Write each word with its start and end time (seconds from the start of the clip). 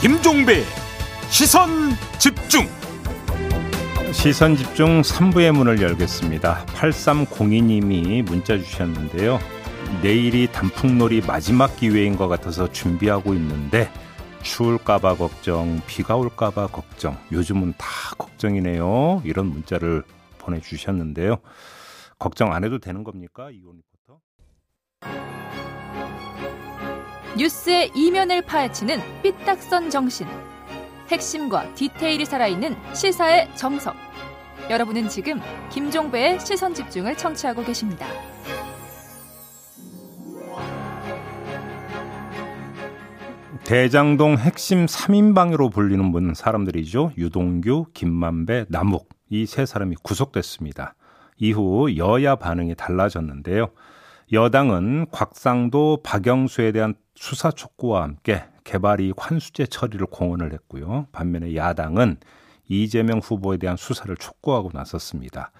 김종배 0.00 0.64
시선 1.28 1.68
집중 2.18 2.66
시선 4.12 4.56
집중 4.56 5.02
3부의 5.02 5.52
문을 5.52 5.82
열겠습니다. 5.82 6.64
8302님이 6.68 8.22
문자 8.22 8.56
주셨는데요. 8.56 9.38
내일이 10.02 10.50
단풍놀이 10.50 11.20
마지막 11.26 11.76
기회인 11.76 12.16
것 12.16 12.28
같아서 12.28 12.72
준비하고 12.72 13.34
있는데 13.34 13.92
추울까봐 14.42 15.16
걱정, 15.16 15.82
비가 15.86 16.16
올까봐 16.16 16.68
걱정. 16.68 17.18
요즘은 17.30 17.74
다 17.76 17.86
걱정이네요. 18.16 19.20
이런 19.24 19.46
문자를 19.46 20.02
보내주셨는데요. 20.38 21.36
걱정 22.18 22.54
안 22.54 22.64
해도 22.64 22.78
되는 22.78 23.04
겁니까? 23.04 23.50
이온 23.50 23.76
리포터? 23.76 24.20
뉴스의 27.36 27.92
이면을 27.94 28.42
파헤치는 28.42 29.22
삐딱선 29.22 29.90
정신. 29.90 30.26
핵심과 31.08 31.74
디테일이 31.74 32.24
살아있는 32.24 32.76
시사의 32.94 33.54
정석. 33.56 33.94
여러분은 34.68 35.08
지금 35.08 35.40
김종배의 35.70 36.40
시선 36.40 36.74
집중을 36.74 37.16
청취하고 37.16 37.64
계십니다. 37.64 38.06
대장동 43.64 44.38
핵심 44.38 44.86
3인방으로 44.86 45.72
불리는 45.72 46.10
분 46.12 46.34
사람들이죠. 46.34 47.12
유동규, 47.16 47.86
김만배, 47.94 48.66
남욱 48.68 49.08
이 49.30 49.46
세 49.46 49.64
사람이 49.64 49.96
구속됐습니다. 50.02 50.94
이후 51.36 51.96
여야 51.96 52.34
반응이 52.36 52.74
달라졌는데요. 52.74 53.68
여당은 54.32 55.06
곽상도, 55.12 56.00
박영수에 56.02 56.72
대한 56.72 56.94
수사 57.20 57.50
촉구와 57.50 58.02
함께 58.02 58.44
개발이익 58.64 59.14
환수제 59.18 59.66
처리를 59.66 60.06
공언을 60.06 60.54
했고요. 60.54 61.06
반면에 61.12 61.54
야당은 61.54 62.16
이재명 62.66 63.18
후보에 63.18 63.58
대한 63.58 63.76
수사를 63.76 64.16
촉구하고 64.16 64.70
나섰습니다. 64.72 65.52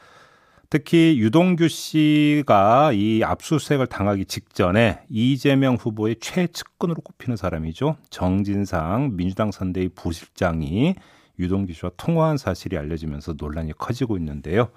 특히 0.70 1.18
유동규 1.18 1.68
씨가 1.68 2.92
이 2.94 3.22
압수수색을 3.22 3.88
당하기 3.88 4.24
직전에 4.24 5.00
이재명 5.10 5.74
후보의 5.74 6.16
최측근으로 6.20 7.02
꼽히는 7.02 7.36
사람이죠. 7.36 7.98
정진상 8.08 9.16
민주당 9.16 9.50
선대위 9.50 9.90
부실장이 9.90 10.94
유동규 11.38 11.74
씨와 11.74 11.90
통화한 11.98 12.38
사실이 12.38 12.78
알려지면서 12.78 13.34
논란이 13.36 13.74
커지고 13.76 14.16
있는데요. 14.16 14.70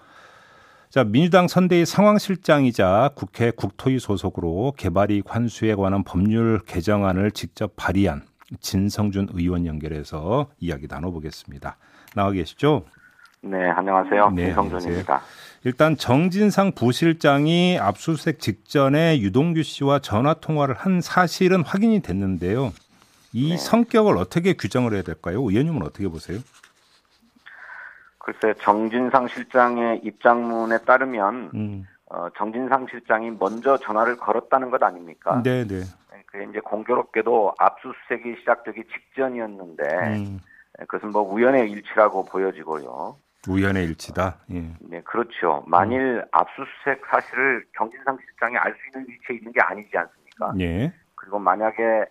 자, 0.94 1.04
민주당 1.04 1.48
선대위 1.48 1.88
상황실장이자 1.88 3.14
국회 3.16 3.50
국토위 3.50 3.98
소속으로 3.98 4.76
개발이익 4.78 5.26
환수에 5.28 5.74
관한 5.74 6.04
법률 6.04 6.60
개정안을 6.68 7.32
직접 7.32 7.76
발의한 7.76 8.22
진성준 8.60 9.30
의원 9.34 9.66
연결해서 9.66 10.52
이야기 10.60 10.86
나눠보겠습니다. 10.88 11.78
나와 12.14 12.30
계시죠? 12.30 12.86
네, 13.42 13.72
안녕하세요. 13.72 14.34
네, 14.36 14.54
진성준입니다. 14.54 15.22
일단 15.64 15.98
정진상 15.98 16.74
부실장이 16.74 17.80
압수수색 17.80 18.40
직전에 18.40 19.20
유동규 19.20 19.64
씨와 19.64 19.98
전화 19.98 20.36
통화를 20.36 20.76
한 20.76 21.02
사실은 21.02 21.64
확인이 21.64 22.04
됐는데요. 22.04 22.72
이 23.32 23.50
네. 23.50 23.58
성격을 23.58 24.16
어떻게 24.16 24.54
규정을 24.54 24.94
해야 24.94 25.02
될까요? 25.02 25.42
의원님은 25.42 25.82
어떻게 25.82 26.08
보세요? 26.08 26.38
글쎄 28.24 28.54
정진상 28.62 29.28
실장의 29.28 30.00
입장문에 30.04 30.78
따르면 30.80 31.52
음. 31.54 31.88
어, 32.10 32.30
정진상 32.38 32.88
실장이 32.90 33.32
먼저 33.32 33.78
전화를 33.78 34.16
걸었다는 34.18 34.72
것 34.72 34.82
아닙니까? 34.82 35.42
네, 35.44 35.68
네. 35.68 35.82
그 36.28 36.42
이제 36.50 36.60
공교롭게도 36.62 37.56
압수수색이 37.60 38.38
시작되기 38.40 38.84
직전이었는데 38.86 39.84
음. 39.84 40.40
그것은 40.88 41.10
뭐 41.12 41.22
우연의 41.22 41.70
일치라고 41.70 42.24
보여지고요. 42.26 43.18
우연의 43.50 43.84
일치다. 43.88 44.38
예. 44.54 44.74
네, 44.80 45.02
그렇죠. 45.02 45.64
만일 45.68 46.00
음. 46.00 46.26
압수수색 46.32 47.02
사실을 47.12 47.66
정진상 47.78 48.18
실장이 48.26 48.56
알 48.58 48.74
수 48.74 48.80
있는 48.88 49.10
위치에 49.10 49.36
있는 49.36 49.52
게 49.52 49.60
아니지 49.62 49.98
않습니까? 49.98 50.54
예. 50.62 50.94
그리고 51.16 51.40
만약에 51.40 52.06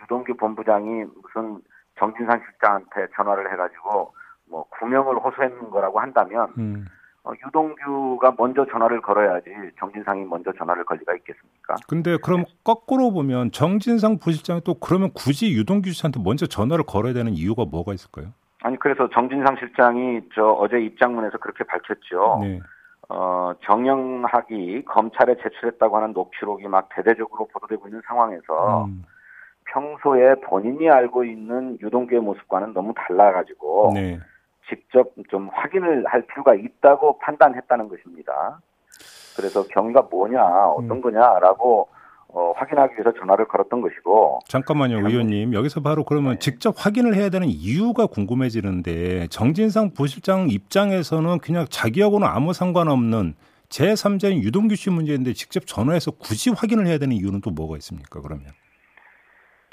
유동규 0.00 0.36
본부장이 0.36 1.04
무슨 1.22 1.60
정진상 1.98 2.40
실장한테 2.48 3.08
전화를 3.16 3.50
해가지고 3.52 4.14
뭐 4.48 4.64
구명을 4.70 5.16
호소했는 5.18 5.70
거라고 5.70 6.00
한다면 6.00 6.52
음. 6.58 6.86
어, 7.24 7.32
유동규가 7.44 8.34
먼저 8.38 8.64
전화를 8.66 9.02
걸어야지 9.02 9.50
정진상이 9.78 10.24
먼저 10.24 10.52
전화를 10.52 10.84
걸 10.84 10.98
리가 10.98 11.14
있겠습니까? 11.16 11.74
근데 11.88 12.16
그럼 12.22 12.44
네. 12.44 12.54
거꾸로 12.62 13.12
보면 13.12 13.50
정진상 13.50 14.18
부실장이 14.18 14.60
또 14.62 14.74
그러면 14.74 15.10
굳이 15.12 15.52
유동규 15.52 15.90
씨한테 15.90 16.20
먼저 16.22 16.46
전화를 16.46 16.84
걸어야 16.84 17.12
되는 17.12 17.32
이유가 17.32 17.64
뭐가 17.64 17.94
있을까요? 17.94 18.28
아니 18.62 18.78
그래서 18.78 19.08
정진상 19.12 19.56
실장이 19.58 20.20
저 20.34 20.50
어제 20.52 20.80
입장문에서 20.80 21.38
그렇게 21.38 21.64
밝혔죠. 21.64 22.38
네. 22.42 22.60
어, 23.08 23.52
정영학이 23.64 24.84
검찰에 24.84 25.36
제출했다고 25.42 25.96
하는 25.96 26.12
녹취록이 26.12 26.66
막 26.68 26.88
대대적으로 26.94 27.48
보도되고 27.52 27.88
있는 27.88 28.02
상황에서 28.06 28.84
음. 28.84 29.04
평소에 29.66 30.36
본인이 30.36 30.88
알고 30.88 31.24
있는 31.24 31.78
유동규의 31.80 32.20
모습과는 32.20 32.72
너무 32.72 32.94
달라가지고 32.96 33.92
네. 33.94 34.20
직접 34.68 35.12
좀 35.30 35.48
확인을 35.52 36.04
할 36.06 36.26
필요가 36.26 36.54
있다고 36.54 37.18
판단했다는 37.18 37.88
것입니다. 37.88 38.60
그래서 39.36 39.62
경위가 39.64 40.02
뭐냐, 40.10 40.42
어떤 40.42 40.90
음. 40.92 41.00
거냐라고 41.02 41.88
어, 42.28 42.52
확인하기 42.56 42.94
위해서 42.94 43.12
전화를 43.18 43.46
걸었던 43.48 43.80
것이고. 43.80 44.40
잠깐만요, 44.46 44.96
참... 44.96 45.06
의원님. 45.06 45.54
여기서 45.54 45.80
바로 45.80 46.04
그러면 46.04 46.34
네. 46.34 46.38
직접 46.38 46.74
확인을 46.76 47.14
해야 47.14 47.30
되는 47.30 47.48
이유가 47.48 48.06
궁금해지는데 48.06 49.28
정진상 49.28 49.92
부실장 49.94 50.48
입장에서는 50.50 51.38
그냥 51.38 51.66
자기하고는 51.70 52.26
아무 52.26 52.52
상관없는 52.52 53.34
제3자인 53.68 54.42
유동규 54.42 54.76
씨 54.76 54.90
문제인데 54.90 55.32
직접 55.32 55.66
전화해서 55.66 56.10
굳이 56.12 56.50
확인을 56.50 56.86
해야 56.86 56.98
되는 56.98 57.16
이유는 57.16 57.40
또 57.40 57.50
뭐가 57.50 57.76
있습니까, 57.78 58.20
그러면? 58.20 58.46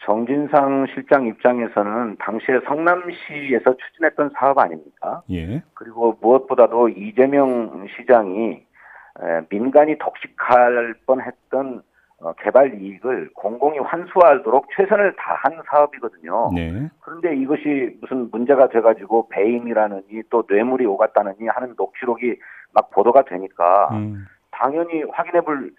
정진상 0.06 0.88
실장 0.94 1.26
입장에서는 1.28 2.18
당시에 2.20 2.60
성남시에서 2.66 3.76
추진했던 3.78 4.32
사업 4.38 4.58
아닙니까? 4.60 5.22
예. 5.32 5.64
그리고 5.74 6.18
무엇보다도 6.22 6.90
이재명 6.90 7.88
시장이 7.96 8.64
민간이 9.50 9.98
독식할 9.98 10.96
뻔했던 11.06 11.84
어, 12.24 12.34
개발 12.42 12.82
이익을 12.82 13.32
공공이 13.36 13.80
환수하도록 13.80 14.68
최선을 14.76 15.16
다한 15.18 15.62
사업이거든요. 15.70 16.52
네. 16.56 16.90
그런데 17.02 17.36
이것이 17.36 17.98
무슨 18.00 18.30
문제가 18.32 18.70
돼가지고 18.70 19.28
배임이라느니 19.28 20.24
또 20.30 20.44
뇌물이 20.48 20.86
오갔다느니 20.86 21.48
하는 21.48 21.74
녹취록이 21.78 22.40
막 22.72 22.90
보도가 22.92 23.26
되니까 23.26 23.90
음. 23.92 24.26
당연히 24.52 25.04
확인해볼 25.12 25.74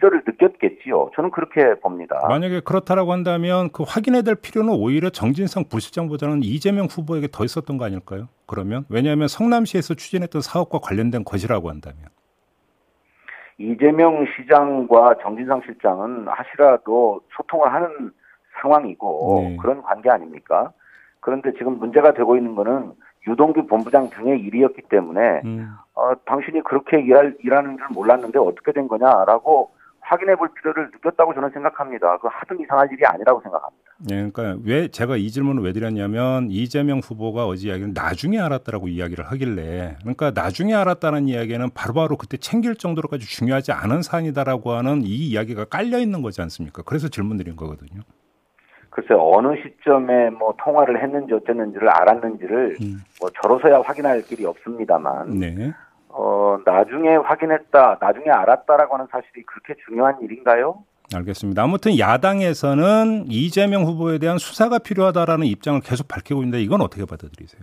필요를 0.00 0.22
느꼈겠지요. 0.26 1.10
저는 1.14 1.30
그렇게 1.30 1.74
봅니다. 1.80 2.18
만약에 2.28 2.60
그렇다라고 2.60 3.12
한다면 3.12 3.68
그 3.72 3.84
확인해야 3.86 4.22
될 4.22 4.34
필요는 4.34 4.72
오히려 4.72 5.10
정진상 5.10 5.64
부실장보다는 5.70 6.42
이재명 6.42 6.86
후보에게 6.86 7.28
더 7.30 7.44
있었던 7.44 7.76
거 7.76 7.84
아닐까요? 7.84 8.28
그러면 8.46 8.84
왜냐하면 8.88 9.28
성남시에서 9.28 9.94
추진했던 9.94 10.40
사업과 10.40 10.78
관련된 10.82 11.24
것이라고 11.24 11.68
한다면 11.68 11.98
이재명 13.58 14.24
시장과 14.36 15.16
정진상 15.22 15.62
실장은 15.66 16.26
하시라도 16.26 17.20
소통을 17.36 17.72
하는 17.72 18.10
상황이고 18.62 19.48
네. 19.50 19.56
그런 19.60 19.82
관계 19.82 20.10
아닙니까? 20.10 20.72
그런데 21.20 21.52
지금 21.52 21.78
문제가 21.78 22.14
되고 22.14 22.36
있는 22.36 22.54
거는 22.54 22.92
유동규 23.28 23.66
본부장 23.66 24.08
등의 24.10 24.40
일이었기 24.40 24.82
때문에 24.88 25.42
음. 25.44 25.74
어, 25.94 26.12
당신이 26.24 26.62
그렇게 26.62 27.00
일할, 27.00 27.36
일하는 27.40 27.76
줄 27.76 27.88
몰랐는데 27.92 28.38
어떻게 28.38 28.72
된 28.72 28.88
거냐라고 28.88 29.70
확인해 30.10 30.34
볼 30.34 30.48
필요를 30.54 30.90
느꼈다고 30.92 31.34
저는 31.34 31.50
생각합니다. 31.50 32.18
그 32.18 32.26
하등 32.28 32.58
이상할 32.60 32.88
일이 32.90 33.06
아니라고 33.06 33.40
생각합니다. 33.42 33.90
네, 34.08 34.28
그러니까 34.28 34.60
왜 34.64 34.88
제가 34.88 35.16
이 35.16 35.30
질문을 35.30 35.62
왜 35.62 35.72
드렸냐면 35.72 36.48
이재명 36.50 36.98
후보가 36.98 37.46
어제 37.46 37.68
이야기를 37.68 37.92
나중에 37.94 38.40
알았다라고 38.40 38.88
이야기를 38.88 39.24
하길래 39.26 39.98
그러니까 40.00 40.32
나중에 40.34 40.74
알았다는 40.74 41.28
이야기는 41.28 41.70
바로바로 41.74 42.08
바로 42.08 42.16
그때 42.16 42.36
챙길 42.38 42.74
정도로까지 42.74 43.26
중요하지 43.26 43.70
않은 43.70 44.02
사안이다라고 44.02 44.72
하는 44.72 45.02
이 45.02 45.28
이야기가 45.30 45.66
깔려 45.66 45.98
있는 45.98 46.22
거지 46.22 46.42
않습니까? 46.42 46.82
그래서 46.82 47.08
질문 47.08 47.36
드린 47.36 47.54
거거든요. 47.54 48.00
글쎄 48.88 49.14
어느 49.16 49.54
시점에 49.62 50.30
뭐 50.30 50.52
통화를 50.58 51.00
했는지 51.00 51.32
어쨌는지를 51.32 51.88
알았는지를 51.88 52.78
음. 52.82 52.98
뭐 53.20 53.30
저로서야 53.40 53.82
확인할 53.82 54.22
길이 54.22 54.44
없습니다만 54.44 55.38
네. 55.38 55.72
어, 56.12 56.58
나중에 56.64 57.16
확인했다, 57.16 57.98
나중에 58.00 58.30
알았다라고 58.30 58.94
하는 58.94 59.06
사실이 59.10 59.42
그렇게 59.44 59.74
중요한 59.86 60.20
일인가요? 60.20 60.82
알겠습니다. 61.14 61.62
아무튼 61.62 61.98
야당에서는 61.98 63.24
이재명 63.28 63.82
후보에 63.82 64.18
대한 64.18 64.38
수사가 64.38 64.78
필요하다라는 64.78 65.46
입장을 65.46 65.80
계속 65.80 66.06
밝히고 66.08 66.42
있는데 66.42 66.60
이건 66.62 66.80
어떻게 66.80 67.04
받아들이세요? 67.04 67.62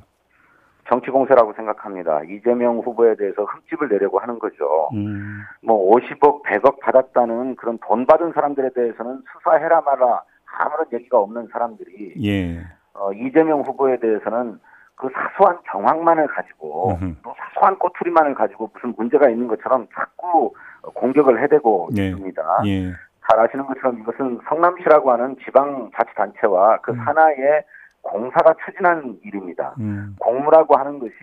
정치 0.89 1.11
공세라고 1.11 1.53
생각합니다. 1.53 2.21
이재명 2.23 2.79
후보에 2.79 3.15
대해서 3.15 3.43
흠집을 3.43 3.89
내려고 3.89 4.19
하는 4.19 4.39
거죠. 4.39 4.89
음. 4.93 5.41
뭐 5.61 5.95
50억, 5.95 6.43
100억 6.43 6.79
받았다는 6.79 7.55
그런 7.57 7.77
돈 7.85 8.05
받은 8.05 8.31
사람들에 8.33 8.69
대해서는 8.73 9.21
수사해라 9.33 9.81
마라 9.81 10.23
아무런 10.59 10.85
얘기가 10.93 11.19
없는 11.19 11.49
사람들이 11.51 12.13
예. 12.23 12.65
어, 12.93 13.11
이재명 13.13 13.61
후보에 13.61 13.99
대해서는 13.99 14.59
그 14.97 15.07
사소한 15.13 15.59
경황만을 15.71 16.27
가지고. 16.27 16.97
또 17.23 17.33
사소한 17.37 17.77
꼬투리만을 17.77 18.33
가지고 18.35 18.69
무슨 18.73 18.93
문제가 18.97 19.29
있는 19.29 19.47
것처럼 19.47 19.87
자꾸 19.95 20.53
공격을 20.93 21.41
해대고 21.43 21.89
예. 21.97 22.07
있습니다. 22.09 22.61
예. 22.65 22.91
잘 23.29 23.39
아시는 23.39 23.65
것처럼 23.67 23.99
이것은 23.99 24.39
성남시라고 24.47 25.11
하는 25.11 25.35
지방자치단체와 25.45 26.77
그 26.81 26.91
음. 26.91 27.03
산하의 27.03 27.63
공사가 28.01 28.55
추진한 28.65 29.17
일입니다. 29.23 29.75
음. 29.79 30.15
공무라고 30.19 30.77
하는 30.77 30.99
것이 30.99 31.13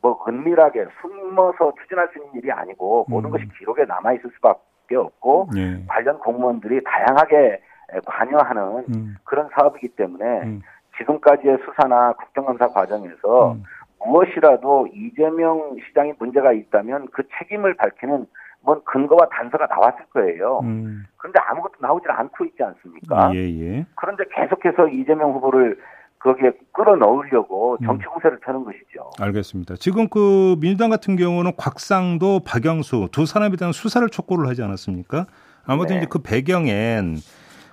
뭐 0.00 0.24
은밀하게 0.26 0.86
숨어서 1.00 1.74
추진할 1.82 2.08
수 2.12 2.18
있는 2.18 2.34
일이 2.34 2.52
아니고 2.52 3.06
모든 3.08 3.30
음. 3.30 3.32
것이 3.32 3.48
기록에 3.58 3.84
남아 3.84 4.14
있을 4.14 4.30
수밖에 4.36 4.96
없고 4.96 5.48
예. 5.56 5.84
관련 5.86 6.18
공무원들이 6.18 6.82
다양하게 6.84 7.60
관여하는 8.06 8.84
음. 8.88 9.16
그런 9.24 9.48
사업이기 9.52 9.88
때문에 9.96 10.24
음. 10.42 10.62
지금까지의 10.98 11.58
수사나 11.64 12.12
국정감사 12.14 12.68
과정에서 12.68 13.52
음. 13.52 13.64
무엇이라도 14.04 14.88
이재명 14.92 15.76
시장이 15.86 16.12
문제가 16.18 16.52
있다면 16.52 17.08
그 17.12 17.22
책임을 17.38 17.74
밝히는 17.74 18.26
뭔 18.62 18.80
근거와 18.84 19.28
단서가 19.30 19.66
나왔을 19.66 20.04
거예요. 20.12 20.60
음. 20.62 21.04
그런데 21.16 21.40
아무것도 21.40 21.74
나오질 21.80 22.10
않고 22.10 22.44
있지 22.46 22.62
않습니까? 22.62 23.34
예, 23.34 23.38
예. 23.38 23.86
그런데 23.96 24.24
계속해서 24.34 24.88
이재명 24.88 25.32
후보를 25.32 25.78
거기에 26.20 26.52
끌어넣으려고 26.72 27.76
음. 27.80 27.86
정치 27.86 28.06
공세를 28.06 28.38
펴는 28.40 28.64
것이죠. 28.64 29.10
알겠습니다. 29.20 29.74
지금 29.76 30.08
그 30.08 30.56
민주당 30.60 30.90
같은 30.90 31.16
경우는 31.16 31.52
곽상도, 31.56 32.40
박영수 32.46 33.08
두 33.10 33.26
사람에 33.26 33.56
대한 33.56 33.72
수사를 33.72 34.08
촉구를 34.08 34.48
하지 34.48 34.62
않았습니까? 34.62 35.26
아무튼 35.66 35.96
네. 35.96 35.98
이제 35.98 36.06
그 36.08 36.20
배경엔 36.20 37.16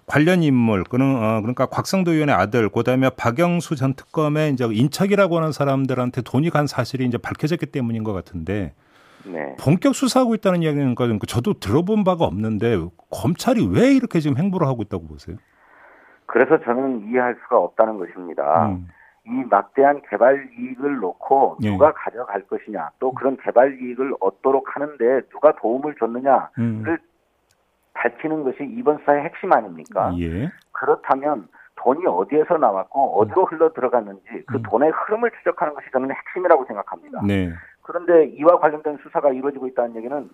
관련 0.10 0.42
인물, 0.42 0.82
어, 0.82 0.84
그러니까 1.42 1.68
곽상도 1.68 2.14
의원의 2.14 2.34
아들, 2.34 2.68
그다음에 2.70 3.12
박영수 3.16 3.76
전 3.76 3.94
특검의 3.94 4.54
이제 4.54 4.66
인척이라고 4.66 5.38
하는 5.38 5.52
사람들한테 5.52 6.24
돈이 6.24 6.50
간 6.50 6.66
사실이 6.66 7.06
이제 7.06 7.20
밝혀졌기 7.20 7.68
때문인 7.68 8.04
것 8.04 8.12
같은데 8.14 8.74
네. 9.24 9.56
본격 9.60 9.94
수사하고 9.94 10.34
있다는 10.34 10.64
이야기는 10.64 10.96
그 10.96 11.28
저도 11.28 11.60
들어본 11.60 12.04
바가 12.04 12.26
없는데 12.26 12.80
검찰이 13.12 13.68
왜 13.72 13.94
이렇게 13.94 14.20
지금 14.20 14.38
행보를 14.38 14.66
하고 14.66 14.82
있다고 14.82 15.08
보세요? 15.08 15.38
그래서 16.26 16.60
저는 16.60 17.08
이해할 17.08 17.38
수가 17.44 17.60
없다는 17.60 18.00
것입니다. 18.00 18.70
음. 18.70 18.88
이 19.28 19.44
막대한 19.48 20.02
개발 20.10 20.50
이익을 20.58 20.98
놓고 21.02 21.58
예. 21.62 21.70
누가 21.70 21.90
예. 21.90 21.92
가져갈 21.96 22.48
것이냐, 22.48 22.90
또 23.00 23.14
그런 23.14 23.38
개발 23.38 23.80
이익을 23.80 24.16
얻도록 24.20 24.76
하는데 24.76 25.22
누가 25.30 25.54
도움을 25.56 25.96
줬느냐를 26.00 26.50
음. 26.58 26.98
밝히는 27.94 28.44
것이 28.44 28.58
이번 28.62 28.98
수사의 29.00 29.24
핵심 29.24 29.52
아닙니까? 29.54 30.14
예. 30.20 30.50
그렇다면 30.72 31.48
돈이 31.76 32.06
어디에서 32.06 32.58
나왔고 32.58 33.22
어디로 33.22 33.46
흘러 33.46 33.72
들어갔는지 33.72 34.44
그 34.48 34.58
음. 34.58 34.64
돈의 34.64 34.92
흐름을 34.92 35.32
추적하는 35.40 35.74
것이 35.74 35.88
저는 35.92 36.10
핵심이라고 36.12 36.66
생각합니다. 36.66 37.22
네. 37.26 37.54
그런데 37.82 38.26
이와 38.36 38.60
관련된 38.60 38.98
수사가 39.04 39.32
이루어지고 39.32 39.68
있다는 39.68 39.96
얘기는 39.96 40.30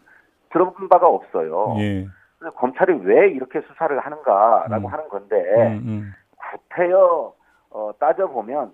들어본 0.52 0.90
바가 0.90 1.08
없어요. 1.08 1.76
예. 1.80 2.08
검찰이 2.56 3.00
왜 3.04 3.30
이렇게 3.30 3.62
수사를 3.62 3.98
하는가라고 3.98 4.88
음. 4.88 4.94
하는 4.94 5.10
건데 5.10 5.36
음, 5.68 5.84
음. 5.86 6.14
구태여 6.52 7.34
어, 7.72 7.92
따져보면 8.00 8.72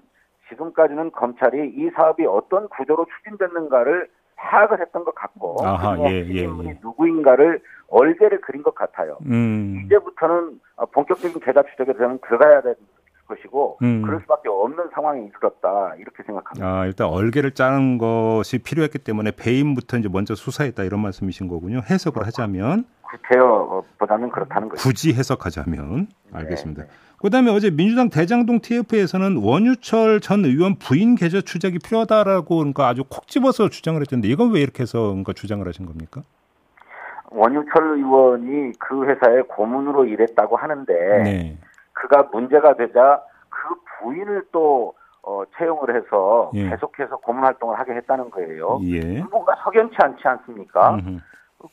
지금까지는 0.50 1.12
검찰이 1.12 1.74
이 1.76 1.90
사업이 1.92 2.26
어떤 2.26 2.68
구조로 2.70 3.06
추진됐는가를 3.06 4.10
파악을 4.42 4.82
했던 4.82 5.04
것 5.04 5.14
같고 5.14 5.58
아하, 5.64 5.98
예, 6.10 6.26
예, 6.28 6.44
예. 6.44 6.78
누구인가를 6.82 7.62
얼개를 7.90 8.42
그린 8.42 8.64
것 8.64 8.74
같아요. 8.74 9.18
음. 9.26 9.84
이제부터는 9.86 10.60
본격적인 10.94 11.40
계좌 11.42 11.64
추적에 11.64 11.94
대한 11.94 12.20
들어가야 12.26 12.62
되는 12.62 12.76
것이고 13.28 13.78
음. 13.82 14.02
그럴 14.02 14.20
수밖에 14.22 14.50
없는 14.50 14.90
상황이 14.94 15.26
있었다 15.28 15.96
이렇게 15.98 16.24
생각합니다. 16.24 16.66
아 16.66 16.86
일단 16.86 17.08
얼개를 17.08 17.52
짜는 17.52 17.98
것이 17.98 18.58
필요했기 18.60 19.00
때문에 19.00 19.32
배임부터 19.32 19.98
이제 19.98 20.10
먼저 20.12 20.36
수사했다 20.36 20.84
이런 20.84 21.02
말씀이신 21.02 21.48
거군요. 21.48 21.82
해석을 21.90 22.26
하자면 22.28 22.86
구태여보다는 23.12 24.30
그렇다는 24.30 24.70
거죠. 24.70 24.82
굳이 24.82 25.14
해석하자면 25.14 26.08
네. 26.32 26.38
알겠습니다. 26.38 26.84
네. 26.84 26.90
그다음에 27.22 27.52
어제 27.52 27.70
민주당 27.70 28.10
대장동 28.10 28.62
TF에서는 28.62 29.38
원유철 29.44 30.22
전 30.22 30.44
의원 30.44 30.76
부인 30.76 31.16
계좌 31.16 31.40
추적이 31.42 31.80
필요하다라고 31.80 32.58
그러니까 32.58 32.88
아주 32.88 33.04
콕 33.04 33.28
집어서 33.28 33.70
주장을 33.70 34.00
했던데 34.02 34.28
이건 34.28 34.52
왜 34.52 34.62
이렇게 34.62 34.82
해서 34.84 35.00
그러니까 35.10 35.34
주장을 35.34 35.66
하신 35.68 35.86
겁니까? 35.86 36.22
원유철 37.30 37.98
의원이 37.98 38.74
그 38.80 39.06
회사에 39.06 39.42
고문으로 39.44 40.06
일했다고 40.06 40.58
하는데 40.58 40.94
네. 41.24 41.58
그가 41.94 42.24
문제가 42.32 42.76
되자 42.76 43.22
그 43.50 43.76
부인을 44.00 44.46
또 44.52 44.96
어, 45.24 45.44
채용을 45.56 45.96
해서 45.96 46.50
예. 46.56 46.70
계속해서 46.70 47.18
고문 47.18 47.44
활동을 47.44 47.78
하게 47.78 47.94
했다는 47.94 48.32
거예요. 48.32 48.80
예. 48.84 49.22
뭔가 49.30 49.56
석연치 49.64 49.96
않지 50.00 50.28
않습니까? 50.28 50.96
음흠. 50.96 51.20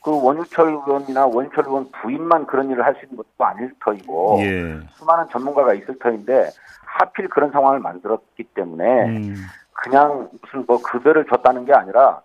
그 0.03 0.23
원유철 0.23 0.67
의원이나 0.67 1.25
원유철 1.27 1.65
의원 1.67 1.89
부인만 1.91 2.45
그런 2.45 2.69
일을 2.69 2.85
할 2.85 2.95
수 2.95 3.05
있는 3.05 3.17
것도 3.17 3.45
아닐 3.45 3.71
터이고 3.79 4.37
예. 4.41 4.79
수많은 4.91 5.29
전문가가 5.29 5.73
있을 5.73 5.97
터인데 5.99 6.49
하필 6.85 7.29
그런 7.29 7.51
상황을 7.51 7.79
만들었기 7.79 8.43
때문에 8.55 9.05
음. 9.05 9.35
그냥 9.73 10.29
무슨 10.41 10.65
뭐 10.67 10.81
급여를 10.81 11.25
줬다는 11.25 11.65
게 11.65 11.73
아니라 11.73 12.21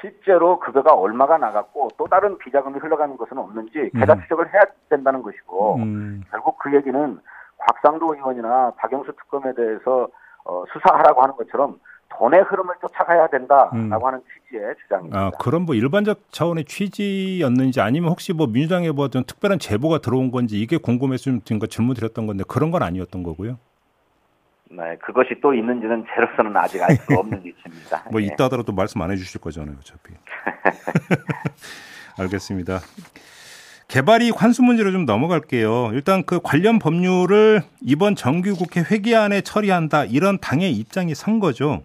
실제로 0.00 0.58
급여가 0.58 0.94
얼마가 0.94 1.38
나갔고 1.38 1.90
또 1.96 2.06
다른 2.06 2.36
비자금이 2.38 2.78
흘러가는 2.78 3.16
것은 3.16 3.38
없는지 3.38 3.90
계좌 3.94 4.14
음. 4.14 4.22
추적을 4.22 4.52
해야 4.52 4.62
된다는 4.88 5.22
것이고 5.22 5.76
음. 5.76 6.22
결국 6.30 6.58
그 6.58 6.74
얘기는 6.74 7.20
곽상도 7.58 8.14
의원이나 8.14 8.72
박영수 8.76 9.12
특검에 9.12 9.54
대해서 9.54 10.08
어, 10.44 10.64
수사하라고 10.72 11.22
하는 11.22 11.36
것처럼 11.36 11.78
돈의 12.18 12.42
흐름을 12.42 12.74
쫓아가야 12.80 13.28
된다라고 13.28 13.76
음. 13.76 13.92
하는 13.92 14.20
취지의 14.44 14.74
주장입니다. 14.82 15.18
아, 15.18 15.30
그럼 15.38 15.62
뭐 15.62 15.74
일반적 15.74 16.32
차원의 16.32 16.64
취지였는지 16.64 17.80
아니면 17.80 18.10
혹시 18.10 18.32
뭐 18.32 18.46
민주당에 18.46 18.90
뭐 18.90 19.04
어떤 19.04 19.24
특별한 19.24 19.58
제보가 19.58 19.98
들어온 19.98 20.30
건지 20.30 20.60
이게 20.60 20.76
궁금해서 20.76 21.30
좀 21.44 21.60
질문 21.68 21.94
드렸던 21.94 22.26
건데 22.26 22.44
그런 22.48 22.70
건 22.70 22.82
아니었던 22.82 23.22
거고요. 23.22 23.58
네, 24.70 24.96
그것이 25.02 25.30
또 25.40 25.54
있는지는 25.54 26.04
제로서는 26.14 26.54
아직 26.56 26.82
알 26.82 26.96
수 26.96 27.06
없는 27.16 27.38
위치입니다. 27.42 28.04
뭐 28.10 28.20
예. 28.20 28.26
있다 28.26 28.44
하더라도 28.44 28.72
말씀 28.72 29.00
안 29.00 29.10
해주실 29.10 29.40
거잖아요, 29.40 29.76
어차피. 29.78 30.12
알겠습니다. 32.18 32.80
개발이익 33.86 34.42
환수 34.42 34.62
문제로 34.62 34.92
좀 34.92 35.06
넘어갈게요. 35.06 35.92
일단 35.94 36.22
그 36.26 36.40
관련 36.42 36.78
법률을 36.78 37.62
이번 37.80 38.14
정기국회 38.16 38.82
회기안에 38.90 39.40
처리한다 39.40 40.04
이런 40.04 40.38
당의 40.38 40.72
입장이 40.72 41.14
선 41.14 41.38
거죠. 41.40 41.82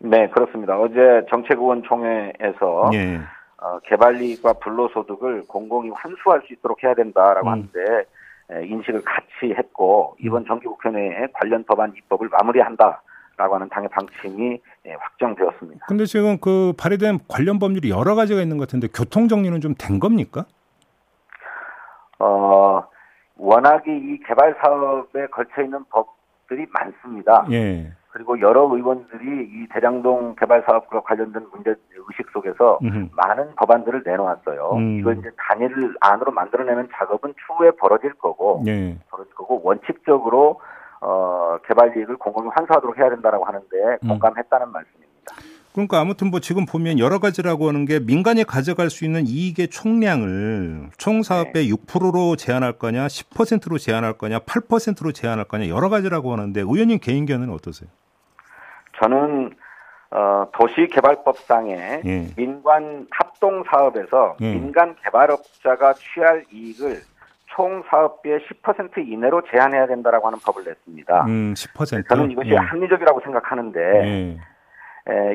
네, 0.00 0.28
그렇습니다. 0.30 0.78
어제 0.78 1.26
정책의원 1.30 1.82
총회에서 1.82 2.90
예. 2.94 3.20
어, 3.60 3.78
개발이익과 3.84 4.54
불로소득을 4.54 5.44
공공이 5.48 5.90
환수할 5.90 6.42
수 6.46 6.52
있도록 6.52 6.82
해야 6.84 6.94
된다라고 6.94 7.48
음. 7.48 7.52
하는데 7.52 8.04
인식을 8.66 9.02
같이 9.04 9.52
했고 9.56 10.16
이번 10.20 10.46
정기국회 10.46 10.90
내에 10.90 11.26
관련 11.34 11.64
법안 11.64 11.92
입법을 11.96 12.28
마무리한다. 12.30 13.02
라고 13.36 13.54
하는 13.54 13.68
당의 13.68 13.88
방침이 13.90 14.60
확정되었습니다. 14.98 15.86
근데 15.86 16.06
지금 16.06 16.38
그 16.40 16.72
발의된 16.76 17.20
관련 17.28 17.60
법률이 17.60 17.88
여러 17.88 18.16
가지가 18.16 18.40
있는 18.42 18.56
것 18.58 18.66
같은데 18.66 18.88
교통 18.92 19.28
정리는 19.28 19.60
좀 19.60 19.74
된 19.78 20.00
겁니까? 20.00 20.44
어, 22.18 22.82
워낙에 23.36 23.96
이 23.96 24.18
개발 24.26 24.56
사업에 24.60 25.28
걸쳐 25.28 25.62
있는 25.62 25.84
법들이 25.90 26.66
많습니다. 26.72 27.46
예. 27.52 27.92
그리고 28.10 28.40
여러 28.40 28.62
의원들이 28.62 29.24
이 29.24 29.68
대장동 29.70 30.36
개발 30.38 30.62
사업과 30.66 31.02
관련된 31.02 31.46
문제 31.52 31.74
의식 31.94 32.30
속에서 32.32 32.78
음흠. 32.82 33.08
많은 33.12 33.54
법안들을 33.56 34.02
내놓았어요. 34.04 34.72
음. 34.76 34.98
이걸 34.98 35.18
이제 35.18 35.30
단일 35.36 35.94
안으로 36.00 36.32
만들어내는 36.32 36.88
작업은 36.92 37.34
추후에 37.46 37.70
벌어질 37.72 38.14
거고, 38.14 38.62
예. 38.66 38.96
벌어질 39.10 39.34
거고 39.34 39.60
원칙적으로 39.62 40.60
어, 41.00 41.58
개발 41.66 41.96
이익을 41.96 42.16
공공이 42.16 42.48
환수하도록 42.54 42.98
해야 42.98 43.10
된다라고 43.10 43.44
하는데 43.44 43.98
음. 44.02 44.08
공감했다는 44.08 44.66
음. 44.66 44.72
말씀입니다. 44.72 45.34
그러니까 45.72 46.00
아무튼 46.00 46.30
뭐 46.30 46.40
지금 46.40 46.66
보면 46.66 46.98
여러 46.98 47.18
가지라고 47.18 47.68
하는 47.68 47.84
게 47.84 48.00
민간이 48.00 48.44
가져갈 48.44 48.90
수 48.90 49.04
있는 49.04 49.26
이익의 49.26 49.68
총량을 49.68 50.88
총 50.96 51.22
사업의 51.22 51.52
네. 51.52 51.68
6%로 51.68 52.36
제한할 52.36 52.72
거냐, 52.72 53.06
10%로 53.06 53.78
제한할 53.78 54.14
거냐, 54.14 54.40
8%로 54.40 55.12
제한할 55.12 55.44
거냐 55.44 55.68
여러 55.68 55.88
가지라고 55.88 56.32
하는데 56.32 56.60
의원님 56.60 56.98
개인 57.00 57.26
견해는 57.26 57.52
어떠세요? 57.52 57.88
저는 59.00 59.54
어, 60.10 60.48
도시개발법상의 60.52 62.02
예. 62.06 62.26
민관 62.36 63.06
합동 63.10 63.62
사업에서 63.70 64.36
예. 64.40 64.54
민간 64.54 64.96
개발업자가 65.04 65.94
취할 65.94 66.44
이익을 66.50 67.02
총 67.46 67.82
사업비의 67.90 68.40
10% 68.62 69.06
이내로 69.06 69.42
제한해야 69.50 69.86
된다라고 69.86 70.26
하는 70.28 70.38
법을 70.38 70.64
냈습니다. 70.64 71.24
음, 71.26 71.54
10%. 71.54 72.08
저는 72.08 72.30
이것이 72.30 72.50
예. 72.50 72.56
합리적이라고 72.56 73.20
생각하는데 73.20 73.80
예. 73.80 74.08
에, 74.08 74.38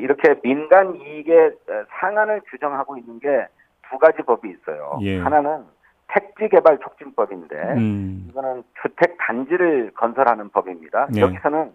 이렇게 0.01 0.39
민간 0.42 0.96
이익의 0.96 1.53
상한을 2.00 2.42
규정하고 2.50 2.98
있는 2.98 3.20
게 3.20 3.48
두 3.94 4.00
가지 4.00 4.24
법이 4.24 4.50
있어요. 4.50 4.98
예. 5.01 5.20
하나는 5.20 5.65
택지개발 6.08 6.80
촉진법인데 6.80 7.56
음. 7.77 8.27
이거는 8.30 8.63
주택 8.82 9.18
단지를 9.20 9.92
건설하는 9.96 10.50
법입니다. 10.50 11.08
네. 11.12 11.22
여기서는 11.22 11.72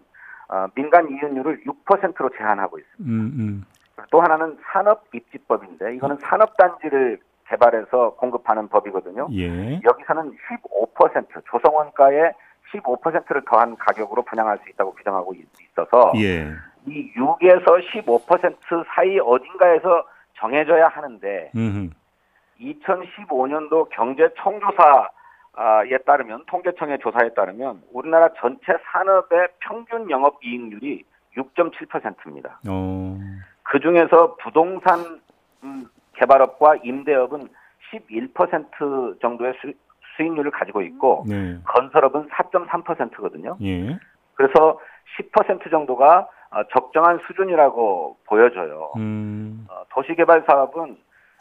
어, 0.48 0.66
민간 0.74 1.08
이윤율을 1.08 1.62
6%로 1.64 2.30
제한하고 2.36 2.78
있습니다. 2.78 3.04
음, 3.04 3.32
음. 3.38 3.64
또 4.10 4.20
하나는 4.20 4.56
산업 4.72 5.04
입지법인데 5.12 5.94
이거는 5.96 6.18
산업 6.22 6.56
단지를 6.56 7.18
개발해서 7.48 8.14
공급하는 8.14 8.68
법이거든요. 8.68 9.28
예. 9.32 9.80
여기서는 9.82 10.32
15% 10.94 11.26
조성원가의 11.50 12.32
15%를 12.72 13.42
더한 13.46 13.76
가격으로 13.76 14.22
분양할 14.22 14.58
수 14.58 14.70
있다고 14.70 14.94
규정하고 14.94 15.34
있어서 15.34 16.12
예. 16.16 16.52
이 16.90 17.12
6에서 17.14 17.66
15% 17.66 18.84
사이 18.94 19.18
어딘가에서 19.18 20.06
정해져야 20.34 20.88
하는데 20.88 21.50
음흠. 21.54 21.90
2015년도 22.60 23.88
경제청조사에 23.90 25.98
따르면 26.06 26.44
통계청의 26.46 26.98
조사에 27.00 27.34
따르면 27.34 27.82
우리나라 27.92 28.28
전체 28.38 28.76
산업의 28.92 29.48
평균 29.60 30.10
영업이익률이 30.10 31.04
6.7%입니다. 31.36 32.60
어. 32.68 33.18
그 33.62 33.80
중에서 33.80 34.36
부동산 34.36 35.20
음, 35.62 35.86
개발업과 36.14 36.76
임대업은 36.82 37.48
11% 37.92 39.20
정도의 39.20 39.54
수, 39.60 39.72
수익률을 40.16 40.50
가지고 40.50 40.82
있고 40.82 41.24
네. 41.28 41.58
건설업은 41.64 42.28
4.3%거든요. 42.28 43.56
예. 43.62 43.98
그래서 44.34 44.80
10% 45.18 45.70
정도가 45.70 46.28
어, 46.50 46.64
적정한 46.72 47.20
수준이라고 47.26 48.16
보여져요. 48.26 48.92
음. 48.96 49.66
어, 49.70 49.82
도시개발 49.90 50.44
사업은 50.46 50.96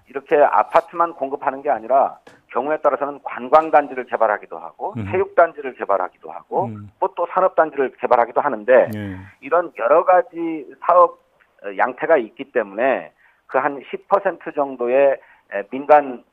이렇게 0.08 0.38
아파트만 0.38 1.14
공급하는 1.14 1.62
게 1.62 1.70
아니라 1.70 2.20
경우에 2.48 2.78
따라서는 2.78 3.20
관광단지를 3.24 4.06
개발하기도 4.06 4.58
하고 4.58 4.94
음. 4.98 5.06
체육단지를 5.12 5.76
개발하기도 5.76 6.32
하고 6.32 6.66
음. 6.66 6.90
또또 7.00 7.28
산업단지를 7.32 7.94
개발하기도 8.00 8.40
하는데 8.40 8.90
예. 8.96 9.18
이런 9.42 9.72
여러 9.78 10.06
가지 10.06 10.66
사업 10.86 11.20
어, 11.64 11.78
양태가 11.78 12.18
있기 12.18 12.52
때문에 12.52 13.12
그 13.48 13.58
한 13.58 13.82
10% 13.82 14.56
정도의 14.56 15.20
민간 15.72 16.16
어, 16.16 16.24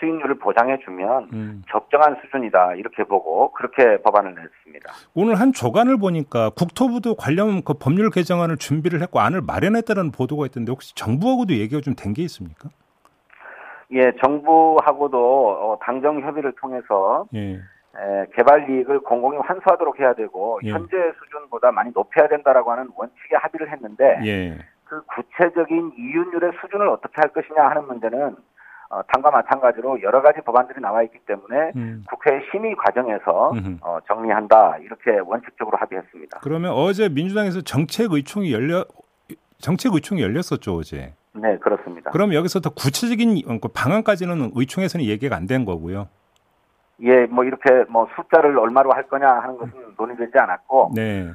수익률을 0.00 0.38
보장해 0.38 0.78
주면 0.84 1.28
음. 1.32 1.62
적정한 1.70 2.16
수준이다 2.20 2.74
이렇게 2.74 3.04
보고 3.04 3.52
그렇게 3.52 3.98
법안을 4.02 4.34
냈습니다. 4.34 4.92
오늘 5.14 5.36
한 5.36 5.52
조간을 5.52 5.98
보니까 5.98 6.50
국토부도 6.50 7.14
관련 7.14 7.62
그 7.62 7.74
법률 7.74 8.10
개정안을 8.10 8.56
준비를 8.56 9.00
했고 9.02 9.20
안을 9.20 9.40
마련했다는 9.42 10.10
보도가 10.10 10.46
있던데 10.46 10.72
혹시 10.72 10.94
정부하고도 10.94 11.54
얘기가 11.54 11.80
좀 11.80 11.94
된 11.94 12.12
게 12.14 12.22
있습니까? 12.22 12.68
예, 13.92 14.12
정부하고도 14.22 15.16
어, 15.50 15.78
당정 15.82 16.20
협의를 16.20 16.52
통해서 16.60 17.26
예. 17.34 17.54
에, 17.96 18.26
개발 18.34 18.68
이익을 18.68 19.00
공공이 19.00 19.38
환수하도록 19.38 20.00
해야 20.00 20.14
되고 20.14 20.58
예. 20.64 20.70
현재 20.70 20.96
수준보다 21.22 21.70
많이 21.70 21.92
높여야 21.94 22.26
된다라고 22.28 22.72
하는 22.72 22.88
원칙에 22.96 23.36
합의를 23.36 23.70
했는데 23.70 24.18
예. 24.24 24.58
그 24.84 25.00
구체적인 25.06 25.92
이윤율의 25.96 26.52
수준을 26.60 26.88
어떻게 26.88 27.12
할 27.16 27.30
것이냐 27.32 27.62
하는 27.68 27.86
문제는 27.86 28.36
어, 28.90 29.00
당과 29.12 29.30
마찬가지로 29.30 30.02
여러 30.02 30.22
가지 30.22 30.40
법안들이 30.42 30.80
나와 30.80 31.02
있기 31.02 31.18
때문에 31.26 31.72
음. 31.76 32.04
국회 32.08 32.40
심의 32.50 32.74
과정에서 32.76 33.52
어, 33.80 33.98
정리한다 34.06 34.78
이렇게 34.78 35.18
원칙적으로 35.18 35.76
합의했습니다. 35.78 36.40
그러면 36.42 36.72
어제 36.72 37.08
민주당에서 37.08 37.60
정책 37.62 38.12
의총이 38.12 38.52
열려 38.52 38.84
정책 39.58 39.94
의총이 39.94 40.22
열렸었죠 40.22 40.76
어제. 40.76 41.14
네 41.32 41.58
그렇습니다. 41.58 42.10
그럼 42.12 42.32
여기서 42.34 42.60
더 42.60 42.70
구체적인 42.70 43.60
그 43.60 43.68
방안까지는 43.68 44.52
의총에서는 44.54 45.04
얘기가 45.06 45.34
안 45.36 45.46
된 45.46 45.64
거고요. 45.64 46.08
예, 47.02 47.26
뭐 47.26 47.42
이렇게 47.42 47.84
뭐 47.88 48.06
숫자를 48.14 48.56
얼마로 48.56 48.92
할 48.92 49.08
거냐 49.08 49.28
하는 49.28 49.56
것은 49.58 49.72
논의되지 49.98 50.38
않았고, 50.38 50.92
네. 50.94 51.28